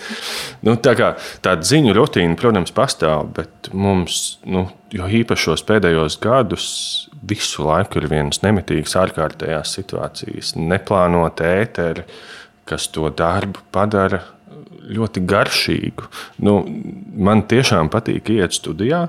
nu, 0.66 0.76
tā 0.82 0.94
kā, 0.98 1.12
tāda 1.44 1.66
ziņu 1.66 1.94
rutīna, 1.96 2.38
protams, 2.38 2.74
pastāv, 2.76 3.32
bet 3.36 3.70
mums, 3.74 4.38
nu, 4.46 4.66
jo 4.94 5.08
īpaši 5.20 5.48
šos 5.48 5.66
pēdējos 5.66 6.18
gadus, 6.22 6.68
visu 7.26 7.66
laiku 7.66 8.00
ir 8.00 8.08
vienas 8.12 8.42
nemitīgas 8.44 8.94
ārkārtējās 9.02 9.74
situācijas, 9.78 10.54
neplānota 10.60 11.50
ēteri, 11.62 12.06
kas 12.66 12.88
to 12.94 13.10
darbu 13.14 13.62
padara 13.74 14.22
ļoti 14.86 15.22
garšīgu. 15.26 16.10
Nu, 16.46 16.60
man 17.18 17.44
tiešām 17.50 17.90
patīk 17.92 18.30
iet 18.36 18.54
studijā. 18.56 19.06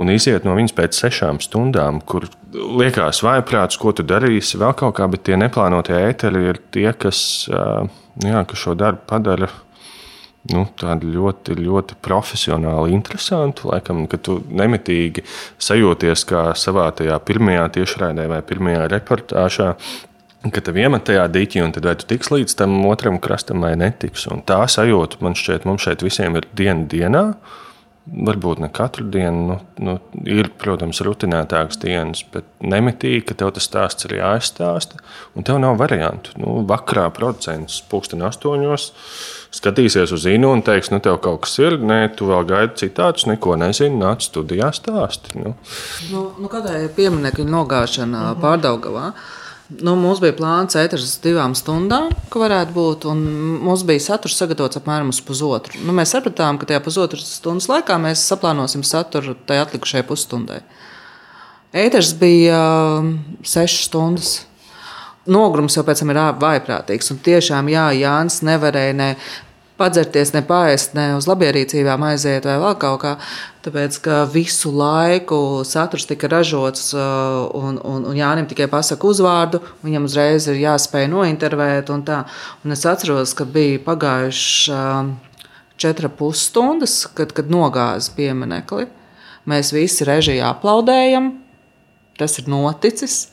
Un 0.00 0.10
iziet 0.10 0.46
no 0.46 0.56
viņas 0.56 0.74
pēc 0.74 0.96
sešām 0.98 1.38
stundām, 1.42 2.00
kur 2.02 2.26
liekas, 2.52 3.22
vai 3.22 3.38
prāts, 3.46 3.78
ko 3.78 3.92
tu 3.94 4.02
darīsi, 4.06 4.58
vēl 4.58 4.74
kaut 4.78 4.96
kā, 4.98 5.06
bet 5.10 5.22
tie 5.28 5.38
neplānotie 5.38 5.94
ēteri 6.08 6.48
ir 6.50 6.58
tie, 6.74 6.88
kas, 6.98 7.20
jā, 7.50 8.40
kas 8.50 8.64
šo 8.64 8.74
darbu 8.78 9.06
padara 9.10 9.50
nu, 10.52 10.64
tādu 10.78 11.08
ļoti, 11.14 11.56
ļoti 11.60 11.98
profesionāli 12.04 12.94
interesantu. 12.96 13.70
Laikam, 13.72 14.04
ka 14.10 14.18
tu 14.20 14.40
nemitīgi 14.50 15.24
sajūties 15.62 16.26
kā 16.28 16.46
savā 16.58 16.88
tajā 16.96 17.16
pirmajā 17.24 17.68
tiešraidē 17.78 18.26
vai 18.32 18.42
pirmajā 18.44 18.88
reportāžā. 18.92 19.74
Kad 20.44 20.66
tev 20.66 20.76
iemet 20.76 21.06
tajā 21.08 21.24
dīķī, 21.32 21.62
un 21.64 21.72
tad 21.72 21.86
vai 21.88 21.94
tu 21.96 22.08
tiks 22.10 22.28
līdz 22.34 22.58
tam 22.58 22.76
otram 22.90 23.16
krastam 23.22 23.64
vai 23.64 23.72
netiks. 23.80 24.26
Un 24.32 24.42
tā 24.44 24.60
sajūta 24.68 25.22
man 25.24 25.38
šķiet, 25.38 25.64
mums 25.68 25.86
šeit 25.86 26.04
visiem 26.04 26.36
ir 26.36 26.50
diena 26.52 26.84
dienā. 26.90 27.24
Varbūt 28.04 28.58
ne 28.60 28.68
katru 28.68 29.06
dienu, 29.08 29.46
nu, 29.48 29.54
nu, 29.80 29.94
ir, 30.28 30.50
protams, 30.60 30.98
rutinētākas 31.06 31.78
dienas, 31.80 32.20
bet 32.34 32.44
nemitīgi, 32.60 33.22
ka 33.30 33.36
tev 33.40 33.54
tas 33.56 33.64
stāsts 33.64 34.04
ir 34.04 34.18
jāizstāsta, 34.18 35.00
un 35.32 35.46
tev 35.48 35.56
nav 35.62 35.78
variantu. 35.80 36.34
Nu, 36.36 36.58
vakarā 36.68 37.06
producents 37.16 37.78
pūksteni 37.88 38.26
astoņos 38.28 38.90
skatīsies 39.54 40.12
uz 40.12 40.26
Inu 40.28 40.50
un 40.52 40.60
teiks, 40.66 40.90
nu, 40.92 41.00
tev 41.00 41.16
kaut 41.24 41.46
kas 41.46 41.56
ir, 41.62 41.78
nē, 41.80 42.02
tu 42.18 42.28
vēl 42.28 42.44
gaidi 42.50 42.84
citātus, 42.84 43.24
neko 43.30 43.56
nezini, 43.62 43.96
nāc 44.02 44.26
studijā 44.26 44.68
stāsti. 44.76 45.38
Nu. 45.40 45.54
Nu, 46.10 46.26
nu, 46.36 46.52
kādai 46.52 46.84
pieminiektu 46.92 47.48
nogāšana 47.48 48.18
mm 48.18 48.28
-hmm. 48.28 48.44
pārdaugavā? 48.44 49.12
Nu, 49.68 49.94
mums 49.96 50.20
bija 50.20 50.34
plāns 50.36 50.76
ēteris 50.76 51.14
divām 51.24 51.54
stundām, 51.56 52.10
ka 52.28 52.40
varētu 52.42 52.74
būt. 52.74 53.06
Mums 53.64 53.84
bija 53.88 54.02
saturs 54.04 54.36
sagatavots 54.36 54.76
apmēram 54.76 55.08
uz 55.08 55.22
pusotru. 55.24 55.80
Nu, 55.86 55.94
mēs 55.96 56.12
sapratām, 56.12 56.58
ka 56.60 56.68
tajā 56.68 56.82
pusotras 56.84 57.30
stundas 57.38 57.70
laikā 57.72 57.96
mēs 58.02 58.26
saplānosim 58.28 58.84
saturu 58.84 59.32
tajā 59.48 59.64
atlikušajai 59.64 60.06
pusstundai. 60.10 60.60
Ēteris 61.74 62.12
bija 62.20 62.58
um, 63.00 63.16
sešas 63.40 63.88
stundas. 63.88 64.34
Nogrums 65.24 65.78
jau 65.78 65.86
pēc 65.86 66.02
tam 66.02 66.12
ir 66.12 66.20
vājprātīgs. 66.44 67.08
Un 67.14 67.24
tiešām, 67.24 67.72
jā, 67.72 67.88
Jānis 67.96 68.42
nevarēja 68.44 68.98
ne 69.00 69.10
padzerties, 69.80 70.34
ne 70.36 70.44
pāriest, 70.44 70.92
ne 70.94 71.14
uz 71.16 71.26
labierīcībām 71.30 72.04
aiziet 72.12 72.44
vai 72.44 72.60
vēl 72.60 72.76
kaut 72.84 73.00
kā. 73.00 73.16
Tāpēc, 73.64 73.96
ka 74.04 74.16
visu 74.28 74.68
laiku 74.76 75.62
saturs 75.64 76.04
tika 76.04 76.28
ražots, 76.28 76.90
uh, 76.92 77.46
un, 77.56 77.78
un, 77.80 78.02
un 78.10 78.18
Jānis 78.18 78.50
tikai 78.50 78.66
pasaka 78.68 79.08
uzvārdu, 79.08 79.62
viņam 79.80 80.04
uzreiz 80.04 80.50
ir 80.52 80.58
jāspēj 80.60 81.08
nointervēt. 81.08 81.88
Un 81.94 82.02
tā. 82.04 82.18
un 82.60 82.76
es 82.76 82.84
atceros, 82.84 83.32
ka 83.38 83.46
bija 83.48 83.80
pagājuši 83.86 84.74
um, 84.76 85.14
četras 85.80 86.12
pusstundas, 86.18 86.98
kad, 87.16 87.32
kad 87.32 87.48
nogāza 87.48 88.12
pieminekli. 88.18 88.90
Mēs 89.48 89.72
visi 89.72 90.04
režijā 90.08 90.52
aplaudējam. 90.52 91.32
Tas 92.20 92.36
ir 92.40 92.52
noticis. 92.52 93.30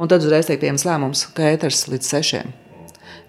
Un 0.00 0.12
tad 0.12 0.20
uzreiz 0.20 0.48
tiek 0.48 0.60
pieņemts 0.60 0.86
lēmums, 0.88 1.26
ka 1.32 1.48
ēters 1.54 1.86
līdz 1.88 2.12
sešiem. 2.14 2.52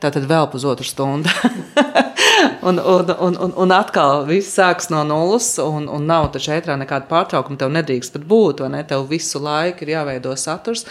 Tā 0.03 0.11
tad 0.11 0.27
vēl 0.27 0.51
pusotru 0.51 0.87
stundu. 0.87 1.31
un, 2.67 2.79
un, 2.79 3.11
un, 3.19 3.37
un, 3.45 3.53
un 3.63 3.73
atkal 3.75 4.25
viss 4.29 4.55
sākas 4.57 4.89
no 4.93 5.01
nulles, 5.07 5.53
un, 5.63 5.87
un 5.91 6.07
nav 6.09 6.29
taču 6.35 6.53
ētrā 6.55 6.77
nekāda 6.79 7.09
pārtraukuma. 7.09 7.59
Tev 7.59 7.73
nedrīkst 7.75 8.15
pat 8.15 8.25
būt, 8.27 8.63
vai 8.65 8.71
ne? 8.75 8.85
Tev 8.87 9.07
visu 9.09 9.41
laiku 9.43 9.85
ir 9.85 9.95
jāveido 9.95 10.35
saturs. 10.39 10.85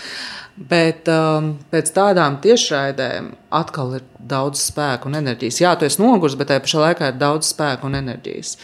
Bet 0.71 1.09
um, 1.09 1.55
pēc 1.73 1.89
tādām 1.97 2.37
tiešraidēm 2.45 3.31
atkal 3.57 3.97
ir 3.97 4.05
daudz 4.19 4.61
spēka 4.69 5.09
un 5.09 5.17
enerģijas. 5.23 5.63
Jā, 5.63 5.73
tu 5.79 5.89
esi 5.89 6.03
noguris, 6.03 6.37
bet 6.37 6.51
tajā 6.51 6.65
pašā 6.67 6.85
laikā 6.85 7.13
ir 7.13 7.21
daudz 7.21 7.55
spēka 7.55 7.89
un 7.89 7.97
enerģijas. 8.03 8.57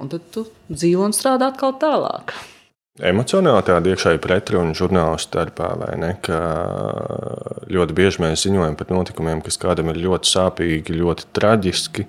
Un 0.00 0.10
tad 0.12 0.24
tu 0.34 0.46
dzīvo 0.72 1.04
un 1.10 1.16
strādā 1.16 1.52
atkal 1.52 1.76
tālāk. 1.82 2.32
Emocionāli 3.02 3.64
tāda 3.66 3.90
iekšēja 3.90 4.20
pretruna 4.22 4.70
žurnālistu 4.78 5.26
starpā, 5.26 5.72
vai 5.80 5.96
ne? 5.98 6.12
Ka 6.22 6.36
ļoti 7.66 7.96
bieži 7.96 8.22
mēs 8.22 8.44
ziņojam 8.46 8.76
par 8.78 8.92
notikumiem, 8.94 9.40
kas 9.42 9.58
kādam 9.58 9.90
ir 9.90 9.98
ļoti 10.04 10.30
sāpīgi, 10.30 10.94
ļoti 11.00 11.26
traģiski, 11.34 12.06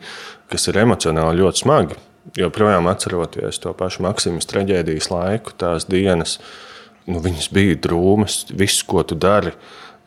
kas 0.53 0.69
ir 0.69 0.77
emocionāli 0.83 1.41
ļoti 1.41 1.63
smagi. 1.63 1.97
Jo 2.37 2.51
projām 2.53 2.85
atceroties 2.93 3.57
to 3.65 3.73
pašu 3.73 4.05
Maksimas 4.05 4.45
traģēdijas 4.53 5.09
laiku, 5.09 5.57
tās 5.57 5.89
dienas, 5.89 6.37
nu, 7.09 7.17
viņas 7.17 7.49
bija 7.57 7.81
drūmas, 7.81 8.43
viss, 8.53 8.85
ko 8.85 9.01
tu 9.01 9.17
dari. 9.17 9.57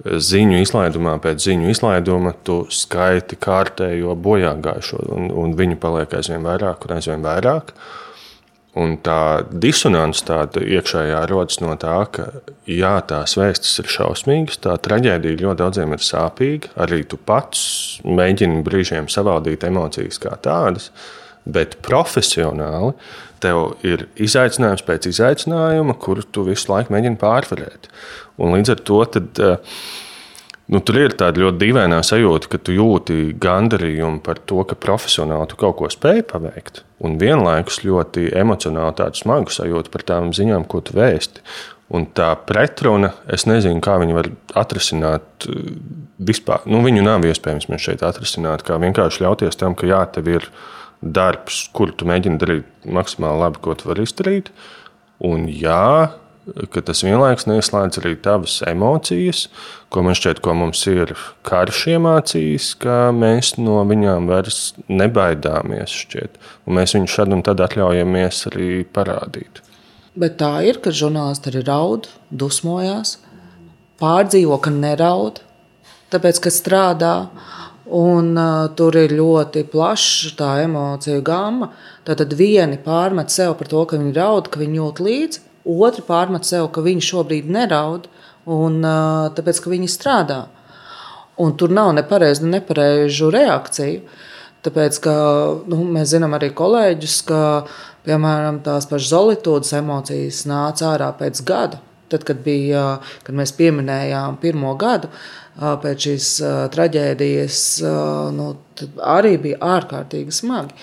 Ziņu 0.07 0.63
izlaidumā 0.63 1.19
pēc 1.19 1.43
ziņu 1.43 1.73
izlaiduma 1.75 2.37
tu 2.47 2.69
skaiti 2.71 3.35
kārtējo 3.35 4.15
bojā 4.15 4.55
gājušo, 4.63 5.09
un, 5.11 5.33
un 5.43 5.59
viņu 5.59 5.83
paliek 5.83 6.21
aizvien 6.21 6.47
vairāk 6.47 6.87
un 6.87 7.01
aizvien 7.01 7.27
vairāk. 7.27 7.75
Uh, 7.75 8.05
Un 8.79 8.95
tā 9.03 9.43
disonance 9.51 10.23
tāda 10.29 10.63
iekšējā 10.63 11.23
rodas 11.31 11.59
no 11.65 11.73
tā, 11.81 11.97
ka 12.15 12.29
jā, 12.69 12.93
tās 13.11 13.35
vēstis 13.39 13.81
ir 13.83 13.89
šausmīgas, 13.91 14.61
tā 14.63 14.77
traģēdija 14.85 15.41
ļoti 15.41 15.61
daudziem 15.63 15.95
ir 15.97 16.05
sāpīga. 16.05 16.71
Arī 16.85 17.01
tu 17.09 17.19
pats 17.19 17.61
mēģini 18.07 18.63
brīžiem 18.67 19.09
savaldīt 19.11 19.67
emocijas 19.67 20.21
kā 20.23 20.37
tādas, 20.45 20.93
bet 21.49 21.79
profesionāli 21.83 22.95
tev 23.43 23.79
ir 23.87 24.07
izaicinājums 24.21 24.85
pēc 24.87 25.09
izaicinājuma, 25.11 25.97
kuru 25.99 26.27
tu 26.31 26.45
visu 26.47 26.71
laiku 26.71 26.95
mēģini 26.95 27.19
pārvarēt. 27.19 27.91
Un 28.39 28.55
līdz 28.55 28.77
ar 28.77 28.85
to 28.87 29.01
tad, 29.17 29.43
uh, 29.43 29.81
Nu, 30.69 30.83
tur 30.85 30.99
ir 31.01 31.15
tāda 31.17 31.41
ļoti 31.41 31.63
dīvaina 31.63 32.03
sajūta, 32.05 32.51
ka 32.53 32.59
tu 32.61 32.75
jūti 32.77 33.31
gandarījumu 33.41 34.21
par 34.21 34.37
to, 34.45 34.61
ka 34.69 34.77
profesionāli 34.77 35.49
tu 35.49 35.57
kaut 35.57 35.79
ko 35.79 35.89
spēj 35.89 36.27
paveikt. 36.29 36.83
Un 37.05 37.19
vienlaikus 37.21 37.83
ļoti 37.87 38.33
emocionāli 38.39 38.97
tādu 38.99 39.21
smagu 39.21 39.55
sajūtu 39.55 39.93
par 39.95 40.03
tām 40.07 40.33
ziņām, 40.35 40.67
ko 40.71 40.81
tu 40.83 40.97
vēsti. 40.99 41.45
Un 41.95 42.05
tā 42.13 42.33
pretruna, 42.45 43.15
es 43.33 43.47
nezinu, 43.49 43.81
kā 43.85 43.95
viņi 44.03 44.17
var 44.17 44.29
atrisināt. 44.61 45.47
Vispār. 46.19 46.67
Nu, 46.69 46.83
viņu 46.85 47.05
nav 47.07 47.25
iespējams 47.25 47.71
šeit 47.81 48.03
atrisināt. 48.05 48.65
Kā 48.67 48.77
vienkārši 48.83 49.23
ļauties 49.25 49.57
tam, 49.57 49.79
ka 49.79 49.89
jā, 49.89 50.03
tev 50.13 50.29
ir 50.29 50.49
darbs, 51.01 51.69
kur 51.73 51.95
tu 51.95 52.09
mēģini 52.11 52.41
darīt 52.43 52.89
maksimāli 52.99 53.45
labi, 53.45 53.63
ko 53.63 53.77
tu 53.79 53.89
vari 53.89 54.05
izdarīt. 54.05 54.51
Un 55.25 55.47
jā, 55.49 56.11
ka 56.73 56.83
tas 56.85 57.03
vienlaikus 57.05 57.47
neieslēdz 57.49 58.01
arī 58.01 58.15
tavas 58.23 58.59
emocijas, 58.69 59.47
ko 59.93 60.03
man 60.07 60.17
šķiet, 60.19 60.41
ko 60.45 60.55
mums 60.59 60.83
ir 60.91 61.15
karš 61.47 61.85
iemācījis, 61.95 62.73
ka 62.83 62.99
mēs 63.15 63.57
no 63.61 63.81
viņām 63.89 64.29
vairs 64.31 64.75
nebaidāmies. 64.89 65.95
Šķiet, 66.05 66.39
un 66.67 66.79
mēs 66.81 66.97
viņu 66.97 67.13
šad 67.15 67.35
un 67.37 67.45
tad 67.47 67.63
atļaujamies 67.65 68.45
arī 68.53 68.71
parādīt. 68.85 69.63
Bet 70.19 70.39
tā 70.41 70.53
ir, 70.67 70.81
ka 70.83 70.91
žurnālisti 70.95 71.53
arī 71.53 71.63
raud, 71.69 72.09
dusmojās, 72.35 73.19
pārdzīvo, 74.03 74.59
ka 74.63 74.73
neraud, 74.75 75.43
tāpēc, 76.13 76.43
ka 76.45 76.55
strādā. 76.55 77.15
Un, 77.89 78.35
uh, 78.37 78.67
tur 78.77 78.93
ir 79.01 79.15
ļoti 79.17 79.63
plaša 79.73 80.35
tā 80.37 80.49
emociju 80.61 81.23
gama. 81.25 81.71
Tad 82.05 82.35
vieni 82.37 82.77
pārmet 82.85 83.33
sev 83.33 83.55
par 83.57 83.71
to, 83.71 83.87
ka 83.89 83.97
viņi 83.97 84.13
raud, 84.13 84.51
ka 84.53 84.61
viņi 84.61 84.77
jūt 84.77 85.01
līdzi, 85.07 85.41
Otri 85.69 86.05
pārmet 86.07 86.49
sev, 86.49 86.71
ka 86.73 86.81
viņi 86.85 87.05
šobrīd 87.05 87.51
neraud, 87.53 88.09
un, 88.49 88.81
tāpēc 89.37 89.61
ka 89.65 89.73
viņi 89.73 89.91
strādā. 89.93 90.39
Un 91.39 91.53
tur 91.61 91.71
nav 91.71 91.93
ne 91.95 92.03
pareizu, 92.07 92.47
ne 92.47 92.59
nepareizu 92.59 93.29
reakciju. 93.35 94.01
Tāpēc, 94.67 94.97
ka 95.05 95.13
nu, 95.71 95.83
mēs 95.95 96.11
zinām 96.15 96.35
arī 96.35 96.49
kolēģus, 96.57 97.19
ka 97.29 97.43
piemēram 98.09 98.59
tās 98.65 98.89
pašas 98.91 99.13
zolītūdas 99.13 99.77
emocijas 99.79 100.43
nāca 100.51 100.95
ārā 100.95 101.13
pēc 101.21 101.45
gada. 101.47 101.79
Tad, 102.09 102.25
kad, 102.25 102.41
bija, 102.41 103.03
kad 103.23 103.37
mēs 103.37 103.53
pieminējām 103.59 104.39
pirmo 104.41 104.73
gadu 104.81 105.11
pēc 105.59 106.07
šīs 106.07 106.29
traģēdijas, 106.73 107.61
nu, 108.35 108.49
arī 109.05 109.35
bija 109.43 109.61
ārkārtīgi 109.77 110.35
smagi. 110.35 110.75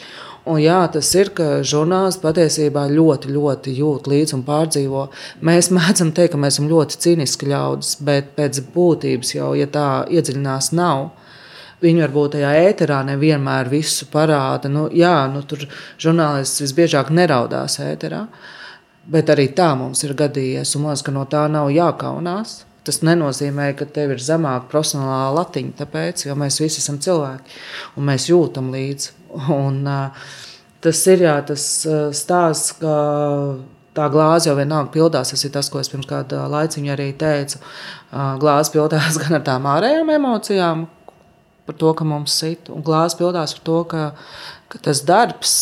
Un 0.45 0.59
jā, 0.61 0.77
tas 0.93 1.07
ir, 1.17 1.31
ka 1.33 1.63
žurnālisti 1.65 2.21
patiesībā 2.21 2.83
ļoti, 2.91 3.31
ļoti 3.33 3.71
jūt 3.79 4.09
līdzi 4.11 4.35
un 4.37 4.43
pārdzīvo. 4.45 5.05
Mēs 5.47 5.71
mēdzam 5.73 6.11
teikt, 6.13 6.35
ka 6.35 6.41
mēs 6.41 6.59
esam 6.59 6.67
ļoti 6.69 6.99
cīniski 7.01 7.49
ļaudis, 7.49 7.95
bet 8.05 8.35
pēc 8.37 8.59
būtības 8.75 9.33
jau, 9.39 9.55
ja 9.57 9.65
tā 9.65 9.87
iedziļinās, 10.13 10.69
nav. 10.77 11.07
Viņi 11.81 12.05
varbūt 12.05 12.37
tajā 12.37 12.51
ēterā 12.67 13.01
nevienmēr 13.09 13.71
visu 13.73 14.05
parāda. 14.13 14.69
Nu, 14.69 14.85
jā, 14.93 15.15
nu, 15.33 15.41
tur 15.49 15.65
žurnālists 16.01 16.61
visbiežāk 16.61 17.09
neraudās 17.09 17.79
ēterā, 17.81 18.21
bet 19.09 19.33
arī 19.33 19.49
tā 19.57 19.71
mums 19.79 20.05
ir 20.05 20.13
gadījies. 20.13 20.77
Un 20.77 20.85
man 20.85 20.93
liekas, 20.93 21.07
ka 21.09 21.15
no 21.17 21.25
tā 21.29 21.47
nav 21.49 21.73
jākaunās. 21.73 22.59
Tas 22.85 23.01
nenozīmē, 23.01 23.71
ka 23.77 23.87
tev 23.89 24.13
ir 24.13 24.21
zemāka 24.21 24.69
profesionālā 24.69 25.31
latiņa, 25.39 25.77
tāpēc, 25.79 26.27
jo 26.27 26.35
mēs 26.37 26.59
visi 26.61 26.81
esam 26.83 26.99
cilvēki 27.01 27.55
un 27.97 28.09
mēs 28.11 28.27
jūtam 28.29 28.69
līdzi. 28.73 29.15
Un, 29.55 29.79
tas 30.85 30.99
ir 31.09 31.25
jā, 31.25 31.39
tas 31.49 31.63
stāsts, 32.13 32.75
ka 32.77 32.93
tā 33.95 34.07
glāze 34.11 34.49
jau 34.49 34.55
vienalga 34.57 34.91
pildās. 34.93 35.31
Tas 35.33 35.45
ir 35.47 35.53
tas, 35.55 35.69
ko 35.71 35.81
es 35.81 35.89
pirms 35.91 36.07
kāda 36.09 36.45
laiciņa 36.51 36.93
arī 36.95 37.09
teicu. 37.19 37.61
Glāze 38.41 38.73
pildās 38.75 39.17
gan 39.23 39.39
ar 39.39 39.45
tām 39.47 39.69
ārējām 39.71 40.11
emocijām, 40.17 40.85
par 41.65 41.77
to, 41.81 41.93
ka 41.97 42.07
mums 42.07 42.35
sit, 42.41 42.69
un 42.69 42.85
glāze 42.85 43.17
pildās 43.19 43.55
ar 43.57 43.63
to, 43.65 43.79
ka, 43.89 44.09
ka 44.69 44.81
tas 44.89 45.01
darbs 45.07 45.55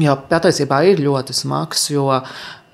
jau 0.00 0.16
patiesībā 0.30 0.82
ir 0.90 1.04
ļoti 1.04 1.36
smags. 1.36 1.88
Jo 1.94 2.08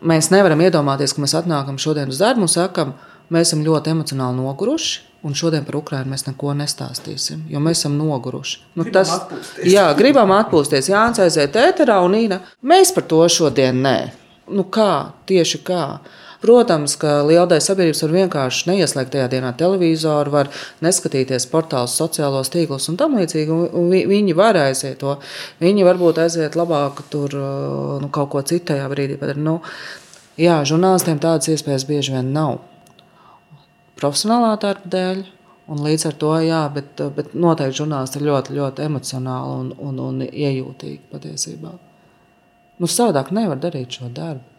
mēs 0.07 0.33
nevaram 0.35 0.63
iedomāties, 0.67 1.15
ka 1.15 1.23
mēs 1.25 1.37
atnākam 1.39 1.79
šodien 1.81 2.11
uz 2.13 2.23
darbu 2.23 2.47
un 2.47 2.53
sakam, 2.53 2.97
mēs 3.33 3.51
esam 3.51 3.65
ļoti 3.67 3.95
emocionāli 3.95 4.43
noguruši. 4.43 5.03
Un 5.27 5.35
šodien 5.35 5.65
par 5.67 5.81
Ukrajinu 5.81 6.13
mēs 6.13 6.23
neko 6.29 6.53
nestāstīsim, 6.55 7.47
jo 7.51 7.59
mēs 7.63 7.81
esam 7.81 7.97
noguruši. 7.99 8.61
Nu, 8.77 8.85
gribam 8.85 8.93
tas, 8.95 9.15
atpūsties. 9.17 9.71
jā, 9.73 9.87
gribam 9.99 10.31
atpūsties. 10.37 10.91
Jānis 10.93 11.23
aiziet 11.25 11.57
ēterā 11.59 11.97
un 12.05 12.15
Nīna. 12.15 12.39
Mēs 12.63 12.93
par 12.95 13.09
to 13.11 13.25
šodien 13.33 13.81
nē. 13.83 13.97
Nu, 14.55 14.63
kā? 14.71 15.17
Tieši 15.27 15.63
kā? 15.67 15.87
Protams, 16.45 16.95
ka 17.01 17.25
liela 17.27 17.49
daļa 17.51 17.65
sabiedrības 17.65 18.05
var 18.05 18.15
vienkārši 18.21 18.69
neieslēgt 18.71 19.15
tajā 19.17 19.27
dienā 19.33 19.51
televizoru, 19.59 20.31
var 20.31 20.53
neskatīties 20.85 21.49
portālus, 21.51 21.97
sociālos 21.99 22.53
tīklus 22.53 22.87
un 22.93 23.01
tam 23.01 23.17
līdzīgi. 23.19 23.59
Un 23.81 23.91
viņi 23.91 24.37
var 24.39 24.61
aiziet 24.61 25.01
to. 25.03 25.17
Viņi 25.65 25.89
varbūt 25.89 26.23
aiziet 26.23 26.61
labāk 26.61 27.03
tur 27.11 27.35
nu, 27.35 28.13
kaut 28.15 28.31
ko 28.37 28.45
citu 28.47 28.69
tajā 28.75 28.87
brīdī. 28.93 29.19
Bet, 29.19 29.35
nu, 29.41 29.59
jā, 30.39 30.61
žurnālistiem 30.69 31.19
tādas 31.25 31.51
iespējas 31.51 31.89
bieži 31.89 32.15
vien 32.15 32.31
nav 32.37 32.61
profesionālā 34.01 34.55
darba 34.63 34.93
dēļ. 34.97 35.25
Un 35.67 35.81
līdz 35.83 36.05
ar 36.07 36.19
to, 36.21 36.29
jā, 36.47 36.61
bet, 36.71 37.01
bet 37.17 37.33
noteikti 37.35 37.81
žurnālisti 37.81 38.21
ir 38.21 38.29
ļoti, 38.29 38.55
ļoti 38.55 38.85
emocionāli 38.85 39.55
un, 39.61 39.73
un, 39.83 39.97
un 40.05 40.21
iejūtīgi 40.29 41.01
patiesībā. 41.11 41.73
Nu, 42.79 42.87
savādāk 42.87 43.33
nevar 43.35 43.59
darīt 43.59 43.99
šo 43.99 44.07
darbu. 44.15 44.56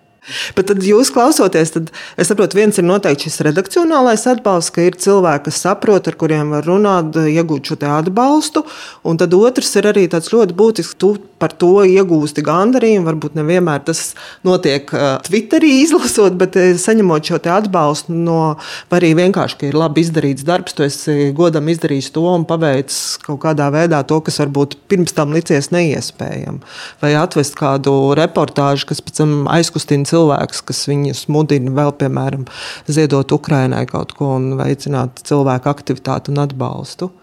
Bet 0.57 0.69
tad 0.71 0.83
jūs 0.83 1.11
klausoties, 1.13 1.71
tad 1.75 1.91
es 2.19 2.29
saprotu, 2.31 2.59
viens 2.59 2.77
ir 2.77 2.85
noteikti 2.87 3.27
šis 3.27 3.41
redakcionālais 3.47 4.25
atbalsts, 4.29 4.73
ka 4.75 4.83
ir 4.83 4.97
cilvēki, 4.99 5.47
kas 5.47 5.61
saprot, 5.63 6.09
ar 6.09 6.17
kuriem 6.19 6.51
var 6.55 6.67
runāt, 6.67 7.15
iegūt 7.15 7.71
šo 7.71 7.79
atbalstu. 7.87 8.65
Un 9.07 9.19
tad 9.19 9.35
otrs 9.37 9.71
ir 9.79 9.87
arī 9.91 10.07
tāds 10.11 10.31
ļoti 10.33 10.55
būtisks, 10.57 10.97
tu 10.99 11.15
par 11.37 11.53
to 11.53 11.85
iegūsti 11.85 12.43
gandarījumu. 12.45 13.05
Varbūt 13.07 13.37
nevienmēr 13.37 13.83
tas 13.87 14.11
notiek 14.47 14.89
uh, 14.95 15.17
Twitterī 15.25 15.83
izlasot, 15.83 16.35
bet 16.39 16.57
uh, 16.59 16.73
saņemot 16.81 17.29
šo 17.29 17.39
atbalstu 17.53 18.15
no, 18.15 18.57
arī 18.93 19.13
vienkārši, 19.17 19.59
ka 19.61 19.69
ir 19.69 19.77
labi 19.77 20.03
izdarīts 20.03 20.45
darbs, 20.47 20.75
tu 20.75 20.85
esi 20.87 21.31
godam 21.37 21.69
izdarījis 21.71 22.09
to 22.15 22.25
un 22.31 22.43
paveicis 22.49 23.17
kaut 23.23 23.39
kādā 23.45 23.69
veidā 23.73 24.01
to, 24.07 24.19
kas 24.25 24.41
varbūt 24.41 24.75
pirms 24.89 25.15
tam 25.15 25.35
licies 25.35 25.69
neiespējami. 25.75 26.63
Vai 27.03 27.13
atvest 27.19 27.55
kādu 27.59 27.93
reportāžu, 28.17 28.89
kas 28.89 29.03
pēc 29.05 29.21
tam 29.21 29.35
aizkustina 29.53 30.07
cilvēku 30.09 30.16
cilvēks, 30.17 30.65
kas 30.65 30.84
viņus 30.89 31.23
mudina 31.30 31.71
vēl, 31.77 31.93
piemēram, 32.01 32.49
ziedot 32.89 33.32
Ukrainai 33.38 33.86
kaut 33.88 34.17
ko 34.17 34.34
un 34.41 34.58
veicināt 34.58 35.21
cilvēku 35.30 35.69
aktivitāti 35.69 36.34
un 36.34 36.41
atbalstu. 36.43 37.13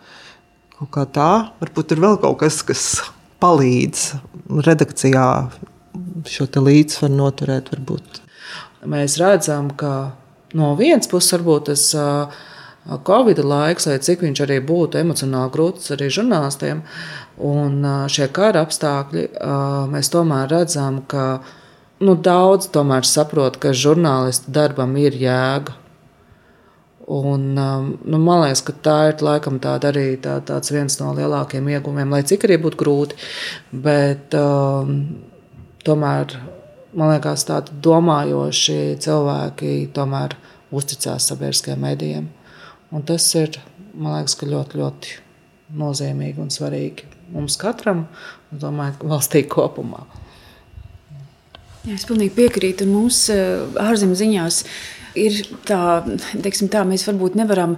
Kaut 0.79 0.91
kā 0.95 1.05
tā, 1.11 1.31
varbūt 1.61 1.93
ir 1.95 2.01
vēl 2.07 2.17
kaut 2.23 2.41
kas, 2.47 2.63
kas 2.67 2.89
palīdz 3.43 4.09
redakcijā 4.65 5.29
šo 6.31 6.47
līdzsvaru 6.65 7.15
noturēt. 7.19 7.69
Varbūt. 7.75 8.21
Mēs 8.91 9.19
redzam, 9.21 9.71
ka 9.77 10.15
no 10.57 10.73
vienas 10.79 11.11
puses 11.11 11.37
varbūt 11.37 11.71
tas 11.71 11.85
Covid 13.07 13.41
laiks, 13.45 13.87
lai 13.89 13.99
cik 14.03 14.25
viņš 14.27 14.43
arī 14.45 14.59
būtu 14.65 15.01
emocionāli 15.01 15.53
grūts 15.55 15.95
arī 15.95 16.11
žurnālistiem, 16.13 16.83
un 17.45 17.79
šie 18.13 18.29
kara 18.35 18.65
apstākļi, 18.67 19.29
mēs 19.93 20.13
tomēr 20.13 20.51
redzam, 20.53 21.01
ka 21.09 21.45
nu, 22.05 22.15
daudz 22.15 22.69
tomēr 22.75 23.07
saprot, 23.09 23.59
ka 23.61 23.75
žurnālistu 23.77 24.53
darbam 24.55 24.95
ir 25.01 25.17
jēga. 25.19 25.81
Un, 27.05 27.51
um, 27.61 27.91
nu, 28.01 28.19
man 28.23 28.47
liekas, 28.47 28.63
ka 28.65 28.73
tā 28.85 28.97
ir 29.11 29.25
laikam 29.25 29.59
tāda 29.61 29.91
arī 29.93 30.15
tā, 30.25 30.39
tāds 30.47 30.73
viens 30.73 30.97
no 31.03 31.11
lielākajiem 31.17 31.69
ieguvumiem, 31.75 32.15
lai 32.17 32.23
cik 32.25 32.47
arī 32.49 32.57
būtu 32.63 32.81
grūti. 32.81 33.19
Bet 33.85 34.33
um, 34.41 34.95
tomēr 35.85 36.39
man 36.95 37.13
liekas, 37.13 37.45
tādi 37.49 37.75
domājoši 37.85 38.79
cilvēki 39.03 39.75
tomēr 39.95 40.37
uzticās 40.75 41.29
sabiedriskajiem 41.31 41.85
medijiem. 41.85 42.31
Un 42.95 43.05
tas 43.07 43.27
ir 43.39 43.59
liekas, 43.95 44.39
ļoti, 44.41 44.81
ļoti 44.81 45.15
nozīmīgi 45.75 46.43
un 46.43 46.53
svarīgi 46.55 47.09
mums 47.35 47.57
katram, 47.61 48.05
un 48.53 48.63
domāju, 48.63 49.09
valstī 49.11 49.45
kopumā. 49.51 50.05
Jā, 51.85 51.99
es 51.99 52.07
pilnīgi 52.09 52.33
piekrītu. 52.39 52.87
Mūsu 52.89 53.35
eh, 53.35 53.81
ārzemju 53.85 54.17
ziņās 54.17 54.63
ir 55.21 55.43
tā, 55.69 55.81
teiksim, 56.33 56.71
tā, 56.73 56.81
mēs 56.89 57.05
varbūt 57.11 57.37
nevaram 57.37 57.77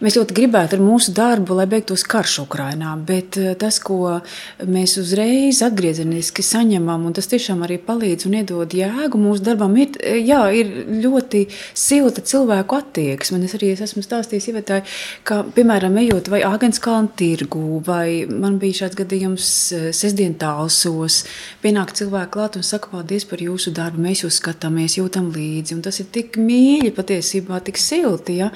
Mēs 0.00 0.14
ļoti 0.16 0.32
gribētu 0.32 0.78
ar 0.78 0.80
mūsu 0.80 1.12
darbu, 1.12 1.52
lai 1.58 1.66
beigtos 1.68 2.06
karš 2.08 2.38
Ukrajinā, 2.46 2.94
bet 3.04 3.36
eh, 3.36 3.50
tas, 3.60 3.76
ko 3.84 4.22
mēs 4.64 4.94
uzreiz 4.96 5.58
atgriezeniski 5.66 6.40
saņemam, 6.40 7.02
un 7.04 7.16
tas 7.18 7.28
tiešām 7.28 7.60
arī 7.66 7.76
palīdz 7.84 8.24
un 8.24 8.38
iedod 8.38 8.72
jēgu 8.72 9.20
mūsu 9.20 9.44
darbam, 9.44 9.74
ir, 9.76 9.98
eh, 10.00 10.22
jā, 10.24 10.38
ir 10.56 10.70
ļoti 11.02 11.42
silta 11.76 12.24
cilvēku 12.24 12.78
attieksme. 12.78 13.42
Es 13.44 13.56
arī 13.58 13.74
es 13.74 13.82
esmu 13.84 14.00
stāstījis 14.06 14.46
ievētāji, 14.54 14.86
ka, 15.28 15.42
piemēram, 15.58 16.00
ejot 16.00 16.32
vai 16.32 16.40
Āgenskalnu 16.48 17.12
tirgu, 17.20 17.82
vai 17.84 18.24
man 18.24 18.56
bija 18.62 18.86
šāds 18.86 18.96
gadījums 19.02 19.50
eh, 19.76 19.86
sestdien 19.92 20.32
tālsos, 20.40 21.26
pienāk 21.60 21.92
cilvēki 22.00 22.32
klāt 22.38 22.56
un 22.56 22.64
saka 22.64 22.88
paldies 22.94 23.28
par 23.28 23.44
jūsu 23.44 23.74
darbu, 23.76 24.00
mēs 24.08 24.24
jūs 24.24 24.40
skatāmies, 24.40 24.96
jūtam 24.96 25.28
līdzi, 25.36 25.76
un 25.76 25.84
tas 25.84 26.00
ir 26.00 26.08
tik 26.08 26.40
mīļi 26.40 26.96
patiesībā, 26.96 27.60
tik 27.68 27.76
silti, 27.76 28.40
ja? 28.40 28.48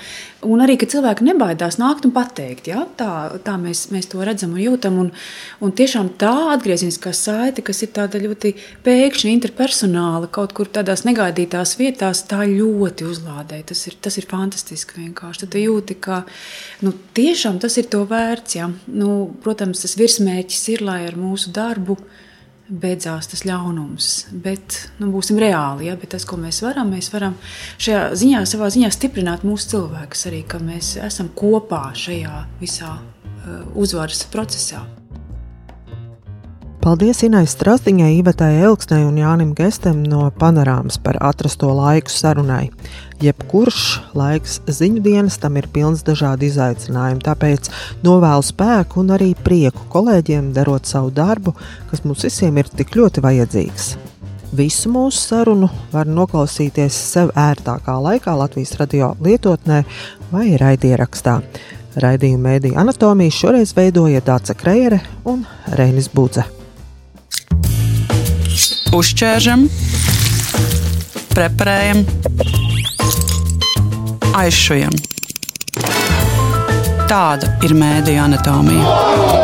un 0.48 0.64
arī, 0.64 0.80
ka 0.80 0.88
cilvēki 0.88 1.34
nebaidās 1.35 1.79
nākt 1.81 2.07
un 2.07 2.12
pateikt. 2.14 2.68
Ja? 2.70 2.85
Tā, 2.99 3.37
tā 3.44 3.57
mēs, 3.61 3.88
mēs 3.94 4.09
to 4.12 4.23
redzam 4.25 4.55
un 4.55 4.62
jūtam. 4.62 4.99
Un, 5.03 5.11
un 5.64 5.75
tiešām 5.77 6.14
tā 6.20 6.33
atgriezeniskā 6.55 7.12
saite, 7.16 7.64
kas 7.66 7.83
ir 7.85 7.92
tāda 7.97 8.20
ļoti 8.23 8.55
pēkšņa, 8.87 9.35
interpersonāla, 9.35 10.31
kaut 10.35 10.55
kur 10.57 10.70
tādās 10.73 11.05
negaidītās 11.09 11.77
vietās, 11.81 12.25
tā 12.31 12.44
ļoti 12.49 13.09
uzlādē. 13.11 13.62
Tas 13.68 13.87
ir, 13.90 13.99
tas 14.01 14.18
ir 14.20 14.29
fantastiski 14.31 15.03
vienkārši. 15.03 15.44
Tad 15.44 15.59
jūti, 15.61 15.99
ka 16.07 16.23
nu, 16.85 16.94
tiešām 17.16 17.61
tas 17.62 17.79
ir 17.81 17.90
to 17.92 18.05
vērts. 18.11 18.59
Ja? 18.61 18.70
Nu, 18.87 19.33
protams, 19.44 19.85
tas 19.85 19.99
virsmērķis 20.01 20.68
ir, 20.77 20.87
lai 20.87 21.03
ar 21.09 21.18
mūsu 21.20 21.53
darbu 21.55 21.99
beidzās 22.68 23.29
tas 23.31 23.44
ļaunums. 23.46 24.11
Bet 24.44 24.79
nu, 25.00 25.11
būsim 25.14 25.38
reāli. 25.40 25.88
Ja? 25.90 25.98
Bet 26.00 26.14
tas, 26.16 26.27
ko 26.29 26.38
mēs 26.40 26.62
varam, 26.64 26.92
mēs 26.94 27.11
varam 27.14 27.37
šajā 27.83 28.07
ziņā, 28.20 28.44
savā 28.48 28.70
ziņā 28.74 28.90
stiprināt 28.94 29.46
mūsu 29.46 29.74
cilvēkus 29.74 30.27
arī, 30.31 30.44
ka 30.48 30.61
mēs 30.62 30.94
esam 31.05 31.31
kopā 31.37 31.87
šajā 31.98 32.44
visā 32.62 32.96
uh, 32.96 33.64
uzvaras 33.77 34.24
procesā. 34.33 34.85
Paldies 36.85 37.23
Inai 37.25 37.47
Strasdiņai, 37.49 38.11
Ivetai 38.18 38.59
Elksnei 38.61 39.07
un 39.07 39.16
Jānim 39.16 39.55
Gestem 39.57 40.03
no 40.05 40.27
panorāmas 40.37 40.99
par 41.01 41.16
atrasto 41.25 41.70
laiku 41.73 42.12
sarunai. 42.12 42.66
Jebkurš 43.25 43.85
laiks 44.12 44.59
ziņu 44.68 45.01
dienas 45.07 45.38
tam 45.40 45.57
ir 45.57 45.64
pilns 45.73 46.03
dažādu 46.05 46.44
izaicinājumu, 46.44 47.23
tāpēc 47.25 47.70
novēlu 48.05 48.44
spēku 48.44 49.01
un 49.01 49.14
arī 49.16 49.31
prieku 49.47 49.87
kolēģiem 49.94 50.51
darot 50.53 50.85
savu 50.85 51.09
darbu, 51.16 51.55
kas 51.88 52.05
mums 52.05 52.27
visiem 52.29 52.61
ir 52.61 52.68
tik 52.68 52.92
ļoti 52.99 53.25
vajadzīgs. 53.25 53.87
Visu 54.53 54.92
mūsu 54.92 55.23
sarunu 55.23 55.70
var 55.94 56.05
noklausīties 56.05 56.99
sev 57.14 57.33
ērtākā 57.33 57.94
laikā 58.09 58.35
Latvijas 58.42 58.75
radio 58.83 59.14
lietotnē 59.25 59.81
vai 60.35 60.51
raidierakstā. 60.61 61.38
Raidījuma 62.05 62.51
mēdīja 62.51 62.85
anatomijas 62.85 63.40
šoreiz 63.40 63.73
veidoja 63.73 64.20
Dāca 64.29 64.59
Krejere 64.59 65.01
un 65.33 65.47
Reinis 65.81 66.11
Budze 66.12 66.44
uzķēršam, 68.94 69.64
preparējam, 71.35 72.04
aizšujam. 74.38 74.94
Tāda 77.11 77.57
ir 77.66 77.74
mēdīņa 77.78 78.28
anatomija. 78.28 79.43